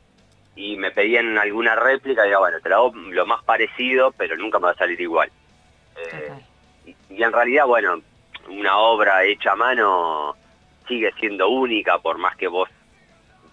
y 0.56 0.76
me 0.76 0.90
pedían 0.90 1.36
alguna 1.38 1.76
réplica 1.76 2.24
y 2.24 2.30
digo, 2.30 2.40
bueno, 2.40 2.58
te 2.60 2.68
lo 2.70 2.76
hago 2.76 2.92
lo 2.94 3.26
más 3.26 3.44
parecido, 3.44 4.12
pero 4.12 4.36
nunca 4.36 4.58
me 4.58 4.64
va 4.64 4.70
a 4.70 4.76
salir 4.76 4.98
igual. 5.00 5.30
Eh, 5.96 6.32
y 7.10 7.22
en 7.22 7.32
realidad, 7.32 7.66
bueno, 7.66 8.00
una 8.48 8.78
obra 8.78 9.24
hecha 9.24 9.52
a 9.52 9.56
mano 9.56 10.34
sigue 10.88 11.12
siendo 11.20 11.48
única 11.48 11.98
por 11.98 12.16
más 12.18 12.36
que 12.36 12.48
vos 12.48 12.68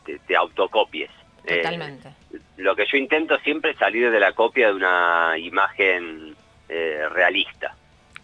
te, 0.05 0.19
te 0.19 0.35
autocopies. 0.35 1.09
Eh, 1.45 1.57
Totalmente. 1.57 2.09
lo 2.57 2.75
que 2.75 2.85
yo 2.89 2.97
intento 2.97 3.37
siempre 3.39 3.71
es 3.71 3.77
salir 3.77 4.09
de 4.09 4.19
la 4.19 4.31
copia 4.31 4.67
de 4.67 4.73
una 4.75 5.33
imagen 5.37 6.35
eh, 6.69 7.01
realista. 7.11 7.75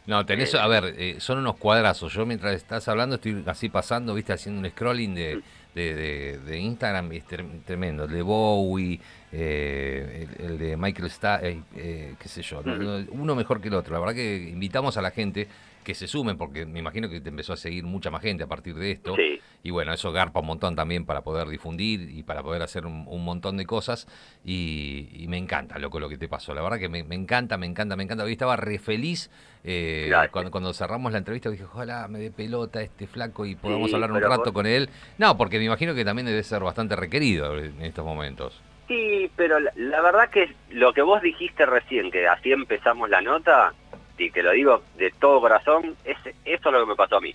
No, 0.06 0.26
tenés, 0.26 0.56
a 0.56 0.66
ver, 0.68 0.96
eh, 0.98 1.16
son 1.20 1.38
unos 1.40 1.58
cuadrazos. 1.58 2.12
Yo 2.14 2.26
mientras 2.26 2.56
estás 2.56 2.88
hablando 2.88 3.16
estoy 3.16 3.44
así 3.46 3.70
pasando, 3.70 4.14
viste, 4.16 4.34
haciendo 4.34 4.60
un 4.62 4.70
scrolling 4.72 5.14
de, 5.14 5.42
de, 5.76 5.94
de- 5.94 6.40
de 6.40 6.58
Instagram, 6.60 7.12
y 7.14 7.18
es 7.18 7.28
trem- 7.28 7.62
tremendo. 7.64 8.06
El 8.06 8.12
de 8.12 8.22
Bowie, 8.24 9.00
eh, 9.32 10.28
el, 10.40 10.46
el 10.46 10.58
de 10.58 10.78
Michael 10.78 11.12
Sta 11.12 11.40
eh, 11.44 11.60
eh, 11.76 12.16
qué 12.20 12.28
sé 12.28 12.42
yo, 12.42 12.62
no- 12.64 12.76
no, 12.78 13.06
uno 13.12 13.36
mejor 13.36 13.62
que 13.62 13.68
el 13.68 13.76
otro. 13.76 13.94
La 13.94 14.00
verdad 14.00 14.16
que 14.16 14.36
invitamos 14.50 14.98
a 14.98 15.02
la 15.04 15.12
gente 15.12 15.48
que 15.90 15.96
se 15.96 16.08
sumen, 16.08 16.38
porque 16.38 16.68
me 16.68 16.78
imagino 16.78 17.10
que 17.10 17.20
te 17.20 17.30
empezó 17.30 17.54
a 17.54 17.58
seguir 17.58 17.84
mucha 17.84 18.12
más 18.12 18.22
gente 18.22 18.44
a 18.44 18.48
partir 18.48 18.76
de 18.76 18.92
esto. 18.92 19.16
Sí. 19.16 19.40
Y 19.64 19.72
bueno, 19.72 19.92
eso 19.92 20.12
garpa 20.12 20.40
un 20.40 20.46
montón 20.46 20.76
también 20.76 21.04
para 21.04 21.22
poder 21.22 21.48
difundir 21.48 22.12
y 22.12 22.22
para 22.22 22.44
poder 22.44 22.62
hacer 22.62 22.86
un, 22.86 23.06
un 23.08 23.26
montón 23.26 23.58
de 23.58 23.66
cosas. 23.66 24.08
Y, 24.46 25.10
y 25.14 25.28
me 25.28 25.38
encanta, 25.38 25.80
loco, 25.80 26.00
lo 26.00 26.08
que 26.08 26.20
te 26.20 26.28
pasó. 26.28 26.54
La 26.54 26.62
verdad 26.62 26.78
que 26.78 26.90
me, 26.90 27.04
me 27.04 27.16
encanta, 27.16 27.58
me 27.58 27.66
encanta, 27.66 27.96
me 27.96 28.04
encanta. 28.04 28.24
Hoy 28.24 28.34
estaba 28.34 28.56
re 28.56 28.78
feliz 28.78 29.32
eh, 29.64 30.12
cuando, 30.32 30.52
cuando 30.52 30.74
cerramos 30.74 31.12
la 31.12 31.18
entrevista. 31.18 31.50
Dije, 31.50 31.64
ojalá 31.64 32.08
me 32.08 32.20
dé 32.20 32.30
pelota 32.30 32.84
este 32.84 33.08
flaco 33.08 33.48
y 33.48 33.56
podamos 33.56 33.90
Sí, 33.90 33.96
hablar 33.96 34.12
un 34.12 34.22
rato 34.22 34.44
vos- 34.44 34.52
con 34.54 34.68
él. 34.68 34.90
No, 35.18 35.38
porque 35.38 35.58
me 35.58 35.66
imagino 35.66 35.96
que 35.96 36.06
también 36.06 36.28
debe 36.28 36.44
ser 36.44 36.62
bastante 36.62 36.96
requerido 36.96 37.58
en 37.58 37.82
estos 37.82 38.06
momentos. 38.06 38.62
Sí, 38.88 39.30
pero 39.36 39.60
la, 39.60 39.72
la 39.76 40.02
verdad 40.02 40.30
que 40.30 40.54
lo 40.70 40.94
que 40.94 41.02
vos 41.02 41.20
dijiste 41.24 41.66
recién, 41.66 42.12
que 42.12 42.28
así 42.28 42.52
empezamos 42.52 43.10
la 43.10 43.22
nota, 43.22 43.74
y 44.20 44.32
te 44.32 44.44
lo 44.44 44.52
digo 44.52 44.84
de 44.98 45.12
todo 45.12 45.42
corazón, 45.42 45.96
es, 46.04 46.18
eso 46.46 46.70
es 46.70 46.74
lo 46.74 46.82
que 46.82 46.90
me 46.90 46.96
pasó 46.96 47.18
a 47.18 47.22
mí. 47.22 47.34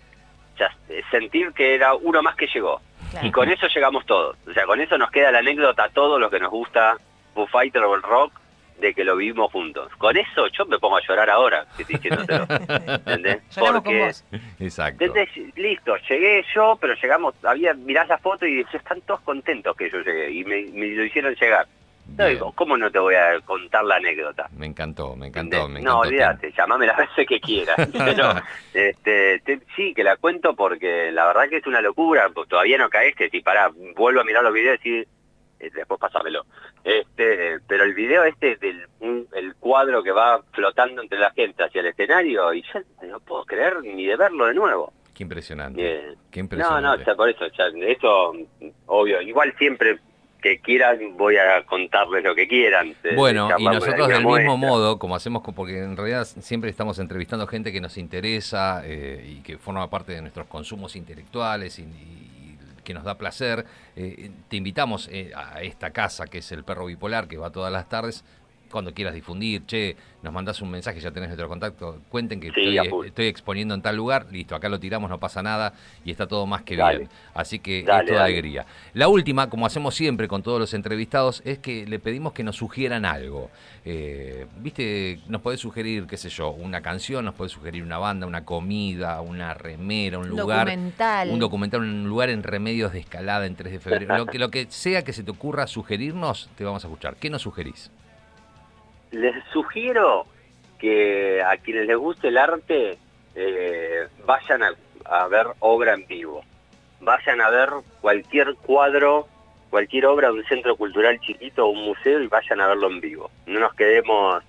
O 0.54 0.56
sea, 0.56 0.70
sentir 1.10 1.52
que 1.52 1.74
era 1.74 1.94
uno 1.94 2.22
más 2.22 2.36
que 2.36 2.46
llegó. 2.46 2.80
Claro. 3.10 3.26
Y 3.26 3.32
con 3.32 3.48
eso 3.50 3.66
llegamos 3.68 4.06
todos. 4.06 4.36
O 4.48 4.52
sea, 4.52 4.66
con 4.66 4.80
eso 4.80 4.96
nos 4.98 5.10
queda 5.10 5.32
la 5.32 5.38
anécdota 5.40 5.84
a 5.84 5.88
todos 5.88 6.20
los 6.20 6.30
que 6.30 6.38
nos 6.40 6.50
gusta 6.50 6.96
Foo 7.34 7.46
Fighter 7.46 7.82
o 7.82 7.94
el 7.94 8.02
rock, 8.02 8.32
de 8.78 8.92
que 8.92 9.04
lo 9.04 9.16
vivimos 9.16 9.52
juntos. 9.52 9.90
Con 9.98 10.16
eso 10.16 10.48
yo 10.48 10.66
me 10.66 10.78
pongo 10.78 10.96
a 10.96 11.00
llorar 11.06 11.30
ahora, 11.30 11.66
diciéndotelo. 11.78 12.46
¿Entendés? 12.68 13.42
Porque- 13.56 14.06
vos. 14.06 14.24
Exacto. 14.58 15.04
¿Entendés? 15.04 15.56
Listo, 15.56 15.96
llegué 16.08 16.44
yo, 16.54 16.76
pero 16.80 16.94
llegamos, 16.94 17.34
había, 17.44 17.72
mirás 17.74 18.08
la 18.08 18.18
foto 18.18 18.46
y 18.46 18.60
están 18.72 19.00
todos 19.02 19.20
contentos 19.20 19.76
que 19.76 19.90
yo 19.90 20.00
llegué, 20.00 20.30
y 20.30 20.44
me, 20.44 20.62
me 20.72 20.88
lo 20.88 21.04
hicieron 21.04 21.34
llegar. 21.36 21.66
No, 22.16 22.26
digo, 22.26 22.52
¿cómo 22.52 22.76
no 22.76 22.90
te 22.90 22.98
voy 22.98 23.14
a 23.16 23.40
contar 23.40 23.84
la 23.84 23.96
anécdota? 23.96 24.48
Me 24.56 24.66
encantó, 24.66 25.16
me 25.16 25.28
encantó, 25.28 25.68
me 25.68 25.80
no, 25.80 26.00
olvídate, 26.00 26.52
llamame 26.56 26.86
las 26.86 26.96
veces 26.98 27.26
que 27.26 27.40
quieras. 27.40 27.76
Pero, 27.92 28.34
este, 28.72 29.40
te- 29.40 29.60
sí, 29.74 29.92
que 29.94 30.04
la 30.04 30.16
cuento 30.16 30.54
porque 30.54 31.10
la 31.10 31.26
verdad 31.26 31.48
que 31.48 31.56
es 31.56 31.66
una 31.66 31.80
locura, 31.80 32.28
pues 32.32 32.48
todavía 32.48 32.78
no 32.78 32.88
caes 32.88 33.16
que 33.16 33.30
si 33.30 33.40
para, 33.40 33.70
vuelvo 33.96 34.20
a 34.20 34.24
mirar 34.24 34.44
los 34.44 34.52
videos 34.54 34.78
y 34.84 34.98
eh, 34.98 35.06
después 35.74 35.98
pásamelo. 35.98 36.44
Este, 36.84 37.58
pero 37.66 37.84
el 37.84 37.94
video 37.94 38.24
este 38.24 38.56
del 38.56 38.86
un- 39.00 39.26
el 39.34 39.54
cuadro 39.56 40.02
que 40.02 40.12
va 40.12 40.40
flotando 40.52 41.00
entre 41.02 41.18
la 41.18 41.30
gente 41.32 41.64
hacia 41.64 41.80
el 41.80 41.86
escenario 41.86 42.52
y 42.52 42.62
yo 42.62 42.80
no 43.08 43.18
puedo 43.20 43.44
creer 43.44 43.82
ni 43.82 44.06
de 44.06 44.16
verlo 44.16 44.46
de 44.46 44.54
nuevo. 44.54 44.92
Qué 45.14 45.22
impresionante. 45.22 45.80
Qué 46.30 46.40
No, 46.40 46.44
impresionante. 46.44 46.82
no, 46.82 46.92
o 47.02 47.04
sea, 47.04 47.14
por 47.14 47.28
eso, 47.30 47.44
eso, 47.46 48.32
obvio, 48.86 49.20
igual 49.22 49.54
siempre 49.58 49.98
que 50.44 50.58
quieran 50.58 51.16
voy 51.16 51.38
a 51.38 51.64
contarles 51.64 52.22
lo 52.22 52.34
que 52.34 52.46
quieran. 52.46 52.94
de 53.02 53.16
Bueno, 53.16 53.48
y 53.56 53.64
nosotros 53.64 54.08
del 54.08 54.26
mismo 54.26 54.58
modo, 54.58 54.98
como 54.98 55.16
hacemos, 55.16 55.42
porque 55.56 55.78
en 55.78 55.96
realidad 55.96 56.26
siempre 56.26 56.68
estamos 56.68 56.98
entrevistando 56.98 57.46
gente 57.46 57.72
que 57.72 57.80
nos 57.80 57.96
interesa 57.96 58.82
eh, 58.84 59.26
y 59.26 59.40
que 59.40 59.56
forma 59.56 59.88
parte 59.88 60.12
de 60.12 60.20
nuestros 60.20 60.46
consumos 60.46 60.96
intelectuales 60.96 61.78
y, 61.78 61.84
y 61.84 62.58
que 62.84 62.92
nos 62.92 63.04
da 63.04 63.16
placer, 63.16 63.64
eh, 63.96 64.30
te 64.48 64.56
invitamos 64.56 65.08
eh, 65.10 65.32
a 65.34 65.62
esta 65.62 65.92
casa 65.92 66.26
que 66.26 66.38
es 66.38 66.52
el 66.52 66.62
Perro 66.62 66.84
Bipolar, 66.84 67.26
que 67.26 67.38
va 67.38 67.48
todas 67.48 67.72
las 67.72 67.88
tardes. 67.88 68.22
Cuando 68.74 68.92
quieras 68.92 69.14
difundir, 69.14 69.64
che, 69.66 69.94
nos 70.24 70.32
mandás 70.32 70.60
un 70.60 70.68
mensaje, 70.68 70.98
ya 70.98 71.12
tenés 71.12 71.28
nuestro 71.28 71.48
contacto, 71.48 72.00
cuenten 72.08 72.40
que 72.40 72.50
Sí, 72.50 72.76
a 72.76 72.82
estoy, 73.06 73.28
exponiendo 73.28 73.72
en 73.72 73.82
tal 73.82 73.94
lugar, 73.94 74.26
listo, 74.32 74.56
acá 74.56 74.68
lo 74.68 74.80
tiramos, 74.80 75.08
no 75.08 75.20
pasa 75.20 75.44
nada 75.44 75.74
y 76.04 76.10
está 76.10 76.26
todo 76.26 76.44
más 76.44 76.62
que 76.62 76.74
Dale. 76.74 76.98
bien. 76.98 77.10
Así 77.34 77.60
que 77.60 77.84
Dale, 77.84 78.00
es 78.02 78.08
toda 78.08 78.20
dale. 78.22 78.32
alegría. 78.32 78.66
La 78.94 79.06
última, 79.06 79.48
como 79.48 79.64
hacemos 79.64 79.94
siempre 79.94 80.26
con 80.26 80.42
todos 80.42 80.58
los 80.58 80.74
entrevistados, 80.74 81.40
es 81.44 81.60
que 81.60 81.86
le 81.86 82.00
pedimos 82.00 82.32
que 82.32 82.42
nos 82.42 82.56
sugieran 82.56 83.04
algo. 83.04 83.48
Eh, 83.84 84.46
Viste, 84.56 85.20
nos 85.28 85.40
podés 85.40 85.60
sugerir, 85.60 86.08
qué 86.08 86.16
sé 86.16 86.28
yo, 86.28 86.50
una 86.50 86.80
canción, 86.80 87.24
nos 87.24 87.34
podés 87.34 87.52
sugerir 87.52 87.84
una 87.84 87.98
banda, 87.98 88.26
una 88.26 88.44
comida, 88.44 89.20
una 89.20 89.54
remera, 89.54 90.18
un 90.18 90.28
lugar. 90.30 90.66
Documental. 90.66 91.30
Un 91.30 91.38
documental, 91.38 91.80
un 91.82 92.08
lugar 92.08 92.30
en 92.30 92.42
Remedios 92.42 92.92
de 92.92 92.98
Escalada 92.98 93.46
en 93.46 93.54
3 93.54 93.72
de 93.72 93.78
febrero. 93.78 94.16
Lo 94.16 94.26
que, 94.26 94.38
lo 94.40 94.50
que 94.50 94.66
sea 94.68 95.04
que 95.04 95.12
se 95.12 95.22
te 95.22 95.30
ocurra 95.30 95.68
sugerirnos, 95.68 96.50
te 96.56 96.64
vamos 96.64 96.84
a 96.84 96.88
escuchar. 96.88 97.14
¿Qué 97.16 97.30
nos 97.30 97.42
sugerís? 97.42 97.90
Les 99.14 99.34
sugiero 99.52 100.26
que 100.78 101.40
a 101.40 101.56
quienes 101.56 101.86
les 101.86 101.96
guste 101.96 102.28
el 102.28 102.36
arte 102.36 102.98
eh, 103.34 104.08
vayan 104.26 104.62
a, 105.04 105.26
ver 105.28 105.46
obra 105.60 105.94
en 105.94 106.06
vivo. 106.06 106.44
Vayan 107.00 107.40
a 107.40 107.50
ver 107.50 107.70
cualquier 108.00 108.54
cuadro, 108.56 109.28
cualquier 109.70 110.06
obra 110.06 110.28
de 110.28 110.34
un 110.34 110.44
centro 110.46 110.76
cultural 110.76 111.20
chiquito 111.20 111.66
o 111.66 111.70
un 111.70 111.84
museo 111.84 112.20
y 112.20 112.26
vayan 112.26 112.60
a 112.60 112.68
verlo 112.68 112.88
en 112.88 113.00
vivo. 113.00 113.30
No 113.46 113.60
nos 113.60 113.74
quedemos 113.74 114.42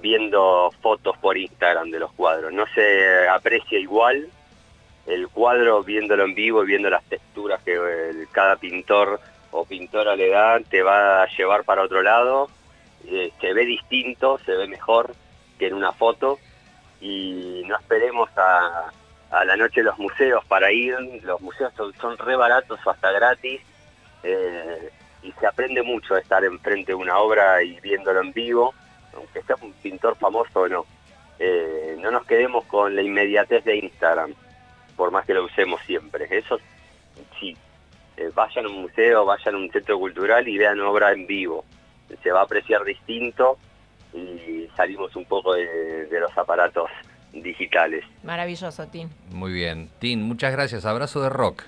viendo 0.00 0.72
fotos 0.80 1.16
por 1.18 1.36
Instagram 1.36 1.90
de 1.90 2.00
los 2.00 2.12
cuadros. 2.12 2.52
No 2.52 2.66
se 2.74 3.28
aprecia 3.28 3.78
igual 3.78 4.28
el 5.06 5.28
cuadro 5.28 5.84
viéndolo 5.84 6.24
en 6.24 6.34
vivo 6.34 6.64
y 6.64 6.66
viendo 6.66 6.90
las 6.90 7.04
texturas 7.04 7.62
que 7.62 7.78
cada 8.32 8.56
pintor 8.56 9.20
o 9.52 9.64
pintora 9.64 10.16
le 10.16 10.28
da, 10.28 10.58
te 10.60 10.82
va 10.82 11.22
a 11.22 11.28
llevar 11.36 11.64
para 11.64 11.82
otro 11.82 12.02
lado, 12.02 12.48
eh, 13.06 13.32
se 13.40 13.52
ve 13.52 13.64
distinto, 13.64 14.38
se 14.44 14.52
ve 14.52 14.66
mejor 14.66 15.14
que 15.58 15.66
en 15.66 15.74
una 15.74 15.92
foto 15.92 16.38
y 17.00 17.62
no 17.66 17.76
esperemos 17.76 18.30
a, 18.36 18.92
a 19.30 19.44
la 19.44 19.56
noche 19.56 19.82
los 19.82 19.98
museos 19.98 20.44
para 20.44 20.70
ir, 20.70 20.94
los 21.22 21.40
museos 21.40 21.72
son, 21.76 21.92
son 21.94 22.16
re 22.18 22.36
baratos 22.36 22.78
o 22.84 22.90
hasta 22.90 23.10
gratis 23.10 23.60
eh, 24.22 24.90
y 25.22 25.32
se 25.32 25.46
aprende 25.46 25.82
mucho 25.82 26.14
de 26.14 26.20
estar 26.20 26.44
enfrente 26.44 26.92
de 26.92 26.96
una 26.96 27.18
obra 27.18 27.62
y 27.62 27.80
viéndolo 27.80 28.20
en 28.20 28.32
vivo, 28.32 28.74
aunque 29.14 29.42
sea 29.42 29.56
un 29.60 29.72
pintor 29.74 30.16
famoso 30.16 30.60
o 30.60 30.68
no. 30.68 30.86
Eh, 31.38 31.96
no 32.00 32.10
nos 32.10 32.24
quedemos 32.26 32.64
con 32.66 32.94
la 32.94 33.02
inmediatez 33.02 33.64
de 33.64 33.76
Instagram, 33.78 34.34
por 34.96 35.10
más 35.10 35.24
que 35.26 35.34
lo 35.34 35.44
usemos 35.44 35.80
siempre. 35.82 36.26
Eso 36.30 36.58
sí, 37.38 37.56
vayan 38.34 38.66
a 38.66 38.68
un 38.68 38.82
museo, 38.82 39.24
vayan 39.24 39.54
a 39.54 39.58
un 39.58 39.70
centro 39.70 39.98
cultural 39.98 40.46
y 40.46 40.58
vean 40.58 40.80
obra 40.80 41.12
en 41.12 41.26
vivo. 41.26 41.64
Se 42.22 42.30
va 42.30 42.40
a 42.40 42.44
apreciar 42.44 42.84
distinto 42.84 43.58
y 44.12 44.68
salimos 44.76 45.14
un 45.16 45.24
poco 45.24 45.54
de, 45.54 46.06
de 46.06 46.20
los 46.20 46.36
aparatos 46.36 46.90
digitales. 47.32 48.04
Maravilloso, 48.22 48.86
Tim. 48.88 49.08
Muy 49.30 49.52
bien. 49.52 49.90
Tin, 49.98 50.22
muchas 50.22 50.52
gracias. 50.52 50.84
Abrazo 50.84 51.22
de 51.22 51.28
rock. 51.30 51.64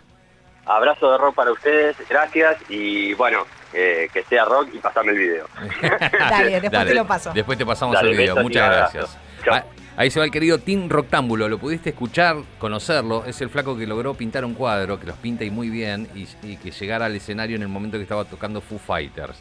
Abrazo 0.66 1.11
de 1.12 1.18
rock 1.18 1.35
para 1.35 1.52
ustedes, 1.52 1.96
gracias 2.09 2.57
y 2.70 3.12
bueno, 3.14 3.44
eh, 3.74 4.09
que 4.12 4.22
sea 4.22 4.46
rock 4.46 4.68
y 4.72 4.78
pasame 4.78 5.12
el 5.12 5.18
video. 5.18 5.46
Dale, 6.18 6.61
después 6.61 6.87
te 6.87 6.94
lo 6.94 7.07
paso. 7.07 7.33
Después 7.35 7.59
te 7.59 7.66
pasamos 7.66 7.94
Dale, 7.94 8.12
el 8.12 8.16
video. 8.16 8.37
Muchas 8.37 8.70
gracias. 8.70 9.18
Ah, 9.50 9.64
Ahí 9.96 10.11
se 10.11 10.18
va 10.18 10.24
el 10.24 10.33
querido 10.33 10.59
Tim 10.59 10.88
Roctámbulo. 10.88 11.48
Lo 11.48 11.59
pudiste 11.59 11.90
escuchar, 11.90 12.37
conocerlo. 12.59 13.24
Es 13.26 13.40
el 13.42 13.48
flaco 13.50 13.76
que 13.76 13.87
logró 13.87 14.14
pintar 14.14 14.44
un 14.44 14.54
cuadro, 14.54 14.98
que 14.98 15.07
los 15.07 15.16
pinta 15.18 15.44
y 15.44 15.50
muy 15.50 15.68
bien, 15.68 16.09
y, 16.16 16.26
y 16.42 16.57
que 16.57 16.72
llegara 16.72 17.07
al 17.07 17.14
escenario 17.14 17.54
en 17.54 17.62
el 17.62 17.68
momento 17.68 17.96
que 17.96 18.02
estaba 18.02 18.24
tocando 18.24 18.61
Foo 18.61 18.78
Fighters. 18.78 19.40